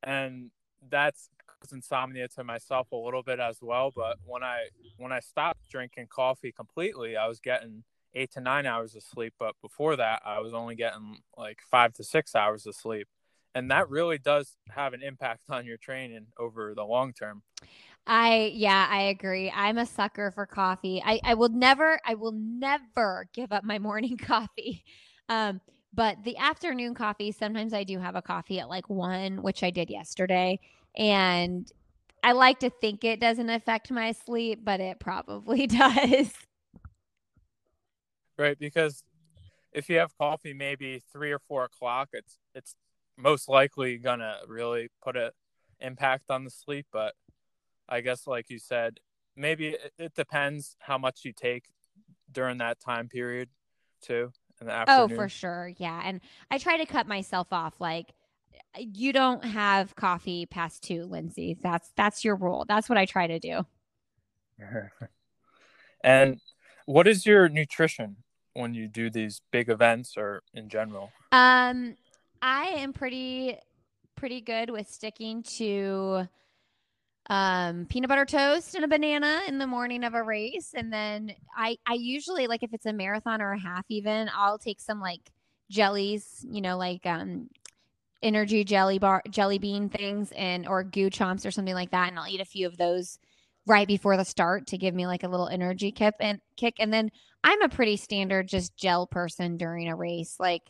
and 0.04 0.52
that's 0.90 1.30
insomnia 1.72 2.28
to 2.30 2.44
myself 2.44 2.92
a 2.92 2.96
little 2.96 3.24
bit 3.24 3.40
as 3.40 3.60
well. 3.62 3.92
But 3.96 4.18
when 4.26 4.44
I 4.44 4.68
when 4.98 5.12
I 5.12 5.20
stopped 5.20 5.70
drinking 5.70 6.08
coffee 6.10 6.52
completely, 6.52 7.18
I 7.18 7.28
was 7.28 7.40
getting 7.40 7.84
eight 8.14 8.32
to 8.34 8.42
nine 8.42 8.66
hours 8.66 8.96
of 8.96 9.04
sleep. 9.04 9.34
But 9.40 9.56
before 9.62 9.96
that, 9.96 10.22
I 10.26 10.40
was 10.40 10.54
only 10.54 10.76
getting 10.76 11.18
like 11.38 11.60
five 11.70 11.94
to 11.94 12.04
six 12.04 12.36
hours 12.36 12.66
of 12.66 12.76
sleep. 12.76 13.08
And 13.56 13.72
that 13.72 13.90
really 13.90 14.18
does 14.18 14.58
have 14.70 14.94
an 14.94 15.02
impact 15.02 15.44
on 15.50 15.66
your 15.66 15.78
training 15.78 16.28
over 16.38 16.74
the 16.76 16.86
long 16.86 17.14
term. 17.14 17.44
I 18.08 18.52
yeah, 18.56 18.88
I 18.90 19.04
agree. 19.04 19.52
I'm 19.54 19.78
a 19.78 19.86
sucker 19.86 20.32
for 20.32 20.46
coffee. 20.46 21.02
I 21.06 21.20
I 21.24 21.34
will 21.34 21.50
never 21.50 22.00
I 22.06 22.16
will 22.16 22.32
never 22.32 23.28
give 23.34 23.52
up 23.52 23.64
my 23.64 23.80
morning 23.80 24.18
coffee. 24.22 24.84
Um 25.28 25.62
but 25.94 26.24
the 26.24 26.38
afternoon 26.38 26.94
coffee, 26.94 27.32
sometimes 27.32 27.74
I 27.74 27.84
do 27.84 27.98
have 27.98 28.16
a 28.16 28.22
coffee 28.22 28.60
at 28.60 28.70
like 28.70 28.90
1, 28.90 29.42
which 29.42 29.64
I 29.64 29.72
did 29.72 29.90
yesterday, 29.90 30.60
and 30.96 31.72
I 32.24 32.34
like 32.34 32.60
to 32.60 32.70
think 32.70 33.04
it 33.04 33.20
doesn't 33.20 33.50
affect 33.50 33.92
my 33.92 34.12
sleep, 34.12 34.60
but 34.64 34.80
it 34.80 35.00
probably 35.00 35.68
does. 35.68 36.34
Right, 38.38 38.58
because 38.58 39.04
if 39.74 39.90
you 39.90 39.98
have 39.98 40.18
coffee 40.18 40.54
maybe 40.54 41.02
three 41.12 41.32
or 41.32 41.40
four 41.40 41.66
o'clock, 41.66 42.10
it's 42.14 42.40
it's 42.56 42.76
most 43.18 43.50
likely 43.50 43.98
gonna 43.98 44.38
really 44.48 44.90
put 45.04 45.16
an 45.18 45.32
impact 45.80 46.30
on 46.30 46.44
the 46.44 46.50
sleep. 46.50 46.88
But 46.92 47.14
I 47.88 48.02
guess, 48.02 48.28
like 48.28 48.50
you 48.50 48.60
said, 48.60 49.00
maybe 49.36 49.70
it, 49.70 49.94
it 49.98 50.16
depends 50.16 50.76
how 50.80 50.98
much 50.98 51.26
you 51.26 51.34
take 51.34 51.66
during 52.32 52.58
that 52.60 52.80
time 52.80 53.08
period, 53.08 53.50
too. 54.02 54.32
In 54.62 54.68
the 54.68 54.74
afternoon. 54.74 55.12
oh, 55.12 55.16
for 55.16 55.30
sure. 55.30 55.72
Yeah. 55.78 56.02
And 56.04 56.20
I 56.52 56.58
try 56.58 56.78
to 56.78 56.86
cut 56.86 57.08
myself 57.08 57.48
off. 57.52 57.80
Like, 57.80 58.14
you 58.78 59.14
don't 59.14 59.44
have 59.44 59.96
coffee 59.96 60.46
past 60.46 60.84
two, 60.84 61.04
Lindsey. 61.06 61.58
That's 61.62 61.92
that's 61.96 62.24
your 62.24 62.36
rule. 62.36 62.66
That's 62.68 62.90
what 62.90 62.98
I 62.98 63.06
try 63.06 63.28
to 63.28 63.40
do. 63.40 63.66
and 66.04 66.40
what 66.86 67.08
is 67.08 67.26
your 67.26 67.50
nutrition 67.50 68.18
when 68.54 68.74
you 68.74 68.88
do 68.88 69.10
these 69.10 69.42
big 69.52 69.70
events 69.70 70.16
or 70.18 70.44
in 70.54 70.70
general? 70.70 71.12
Um, 71.32 71.96
I 72.42 72.66
am 72.78 72.94
pretty 72.94 73.58
pretty 74.16 74.42
good 74.42 74.70
with 74.70 74.90
sticking 74.90 75.44
to 75.44 76.28
um, 77.30 77.86
peanut 77.90 78.10
butter 78.10 78.26
toast 78.26 78.76
and 78.76 78.84
a 78.84 78.88
banana 78.88 79.42
in 79.48 79.60
the 79.60 79.68
morning 79.68 80.04
of 80.04 80.14
a 80.14 80.24
race. 80.24 80.74
And 80.76 80.92
then 80.92 81.34
I, 81.56 81.78
I 81.86 81.94
usually 81.94 82.48
like 82.48 82.64
if 82.64 82.74
it's 82.74 82.88
a 82.88 82.94
marathon 82.94 83.42
or 83.42 83.54
a 83.54 83.60
half, 83.60 83.86
even 83.88 84.30
I'll 84.36 84.58
take 84.58 84.82
some 84.82 85.00
like 85.00 85.32
jellies, 85.70 86.46
you 86.50 86.62
know, 86.62 86.78
like 86.78 87.06
um, 87.06 87.50
energy 88.22 88.64
jelly 88.64 89.00
bar, 89.00 89.22
jelly 89.30 89.60
bean 89.60 89.90
things, 89.90 90.32
and 90.34 90.68
or 90.68 90.84
GU 90.84 91.10
chomps 91.10 91.46
or 91.46 91.52
something 91.52 91.74
like 91.74 91.92
that, 91.92 92.10
and 92.10 92.20
I'll 92.20 92.28
eat 92.28 92.42
a 92.42 92.46
few 92.46 92.68
of 92.68 92.78
those 92.78 93.20
right 93.66 93.88
before 93.88 94.18
the 94.18 94.26
start 94.26 94.68
to 94.68 94.78
give 94.78 94.96
me 94.96 95.06
like 95.06 95.24
a 95.24 95.28
little 95.28 95.48
energy 95.48 95.92
kick 95.92 96.16
and 96.20 96.40
kick. 96.58 96.76
And 96.80 96.92
then 96.92 97.12
I'm 97.44 97.62
a 97.62 97.70
pretty 97.70 97.98
standard 97.98 98.48
just 98.48 98.76
gel 98.76 99.06
person 99.08 99.58
during 99.58 99.88
a 99.88 99.96
race. 99.96 100.38
Like, 100.40 100.64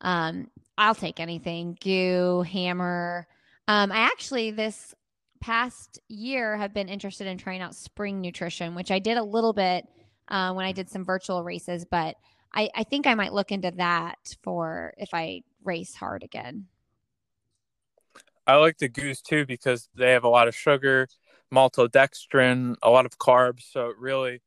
um, 0.00 0.48
I'll 0.76 0.94
take 0.94 1.18
anything, 1.18 1.76
GU, 1.82 2.42
hammer. 2.42 3.26
Um, 3.68 3.90
I 3.90 3.98
actually 3.98 4.50
this 4.50 4.94
past 5.40 5.98
year 6.08 6.56
have 6.56 6.72
been 6.74 6.88
interested 6.88 7.26
in 7.26 7.38
trying 7.38 7.62
out 7.62 7.74
spring 7.74 8.20
nutrition, 8.20 8.74
which 8.74 8.90
I 8.90 8.98
did 8.98 9.16
a 9.16 9.24
little 9.24 9.52
bit 9.52 9.88
uh, 10.28 10.52
when 10.52 10.64
I 10.64 10.72
did 10.72 10.88
some 10.88 11.04
virtual 11.04 11.42
races, 11.42 11.84
but 11.84 12.16
I, 12.54 12.70
I 12.74 12.84
think 12.84 13.06
I 13.06 13.14
might 13.14 13.32
look 13.32 13.50
into 13.50 13.70
that 13.72 14.18
for 14.42 14.94
if 14.98 15.14
I 15.14 15.42
race 15.64 15.94
hard 15.94 16.22
again. 16.22 16.66
I 18.46 18.56
like 18.56 18.78
the 18.78 18.88
GUs 18.88 19.22
too 19.22 19.46
because 19.46 19.88
they 19.94 20.12
have 20.12 20.24
a 20.24 20.28
lot 20.28 20.48
of 20.48 20.54
sugar, 20.54 21.08
maltodextrin, 21.52 22.76
a 22.82 22.90
lot 22.90 23.06
of 23.06 23.18
carbs, 23.18 23.70
so 23.70 23.88
it 23.88 23.98
really 23.98 24.42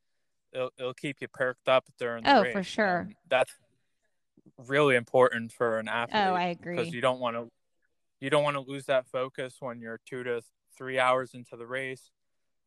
it'll, 0.53 0.71
it'll 0.77 0.93
keep 0.93 1.17
you 1.21 1.27
perked 1.27 1.67
up 1.67 1.85
during 1.99 2.23
the 2.23 2.37
oh, 2.37 2.41
race. 2.43 2.53
for 2.53 2.63
sure. 2.63 2.97
And 2.99 3.15
that's 3.29 3.53
really 4.67 4.95
important 4.95 5.51
for 5.51 5.79
an 5.79 5.87
oh, 5.89 5.91
athlete. 5.91 6.23
Oh, 6.25 6.33
I 6.33 6.43
agree. 6.45 6.75
Because 6.75 6.93
you 6.93 7.01
don't 7.01 7.19
want 7.19 7.35
to 7.35 7.49
you 8.19 8.29
don't 8.29 8.43
want 8.43 8.55
to 8.55 8.61
lose 8.61 8.85
that 8.85 9.07
focus 9.07 9.57
when 9.59 9.79
you're 9.81 9.99
two 10.05 10.23
to 10.23 10.41
three 10.77 10.97
hours 10.97 11.33
into 11.33 11.55
the 11.57 11.67
race. 11.67 12.11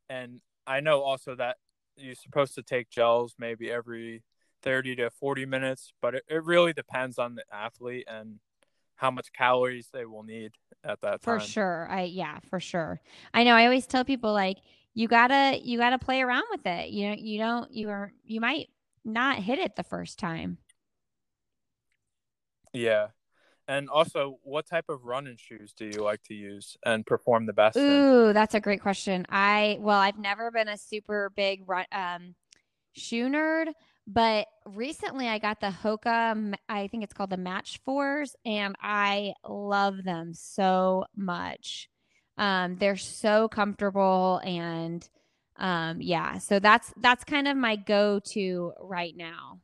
And 0.09 0.41
I 0.67 0.81
know 0.81 1.03
also 1.03 1.35
that 1.35 1.57
you're 1.97 2.15
supposed 2.15 2.55
to 2.55 2.63
take 2.63 2.91
gels 2.91 3.35
maybe 3.39 3.71
every 3.71 4.23
30 4.63 4.97
to 4.97 5.11
40 5.11 5.47
minutes, 5.47 5.93
but 6.01 6.15
it, 6.17 6.25
it 6.29 6.45
really 6.45 6.73
depends 6.73 7.19
on 7.19 7.35
the 7.35 7.45
athlete 7.53 8.05
and 8.09 8.39
how 8.99 9.11
much 9.13 9.33
calories 9.33 9.89
they 9.93 10.05
will 10.05 10.25
need 10.25 10.53
at 10.85 11.01
that 11.01 11.23
time. 11.23 11.41
For 11.41 11.41
sure. 11.41 11.89
I 11.89 12.03
yeah, 12.03 12.39
for 12.51 12.61
sure. 12.61 13.01
I 13.33 13.45
know 13.45 13.55
I 13.55 13.65
always 13.65 13.87
tell 13.87 14.05
people 14.05 14.33
like 14.33 14.59
you 14.93 15.07
gotta 15.07 15.59
you 15.63 15.79
gotta 15.79 15.99
play 15.99 16.21
around 16.21 16.45
with 16.51 16.67
it. 16.67 16.91
You 16.91 17.09
know, 17.09 17.17
you 17.17 17.39
don't 17.39 17.73
you 17.73 17.89
are 17.89 18.13
you 18.25 18.41
might 18.41 18.69
not 19.05 19.39
hit 19.39 19.61
it 19.61 19.77
the 19.77 19.85
first 19.85 20.19
time. 20.19 20.59
Yeah. 22.73 23.09
And 23.69 23.89
also, 23.89 24.39
what 24.43 24.67
type 24.67 24.87
of 24.89 25.05
running 25.05 25.37
shoes 25.37 25.75
do 25.77 25.85
you 25.85 26.03
like 26.03 26.23
to 26.25 26.35
use 26.35 26.77
and 26.85 27.07
perform 27.07 27.47
the 27.47 27.53
best? 27.53 27.77
Ooh, 27.77 28.29
in? 28.29 28.35
that's 28.35 28.55
a 28.55 28.61
great 28.61 28.81
question. 28.81 29.27
I 29.29 29.77
well, 29.81 30.01
I've 30.01 30.19
never 30.19 30.51
been 30.51 30.69
a 30.69 30.79
super 30.79 31.31
big 31.37 31.69
run 31.69 31.85
um, 31.93 32.35
shoe 32.95 33.29
nerd, 33.29 33.69
but 34.09 34.47
recently 34.65 35.29
I 35.29 35.39
got 35.39 35.61
the 35.61 35.71
Hoka. 35.71 36.55
I 36.69 36.89
think 36.89 37.05
it's 37.05 37.13
called 37.13 37.29
the 37.31 37.37
Mach 37.37 37.67
Fours, 37.85 38.35
and 38.47 38.75
I 38.81 39.35
love 39.47 40.03
them 40.03 40.33
so 40.33 41.05
much. 41.15 41.91
Um, 42.39 42.77
they're 42.79 42.97
so 42.97 43.49
comfortable, 43.49 44.41
and 44.43 45.07
um, 45.57 46.01
yeah, 46.01 46.39
so 46.39 46.59
that's 46.59 46.91
that's 46.97 47.23
kind 47.25 47.47
of 47.47 47.57
my 47.57 47.77
go-to 47.77 48.73
right 48.81 49.15
now. 49.15 49.61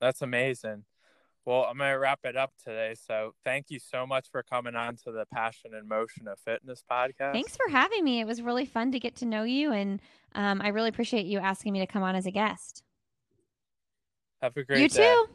That's 0.00 0.22
amazing. 0.22 0.84
Well, 1.48 1.64
I'm 1.64 1.78
going 1.78 1.90
to 1.90 1.98
wrap 1.98 2.20
it 2.24 2.36
up 2.36 2.52
today. 2.62 2.94
So 3.06 3.32
thank 3.42 3.70
you 3.70 3.78
so 3.78 4.06
much 4.06 4.30
for 4.30 4.42
coming 4.42 4.74
on 4.74 4.96
to 4.96 5.12
the 5.12 5.24
Passion 5.32 5.70
and 5.72 5.88
Motion 5.88 6.28
of 6.28 6.38
Fitness 6.40 6.84
podcast. 6.90 7.32
Thanks 7.32 7.56
for 7.56 7.70
having 7.70 8.04
me. 8.04 8.20
It 8.20 8.26
was 8.26 8.42
really 8.42 8.66
fun 8.66 8.92
to 8.92 9.00
get 9.00 9.16
to 9.16 9.24
know 9.24 9.44
you. 9.44 9.72
And 9.72 9.98
um, 10.34 10.60
I 10.60 10.68
really 10.68 10.90
appreciate 10.90 11.24
you 11.24 11.38
asking 11.38 11.72
me 11.72 11.78
to 11.78 11.86
come 11.86 12.02
on 12.02 12.14
as 12.14 12.26
a 12.26 12.30
guest. 12.30 12.82
Have 14.42 14.58
a 14.58 14.62
great 14.62 14.78
you 14.78 14.88
day. 14.90 15.02
too. 15.02 15.26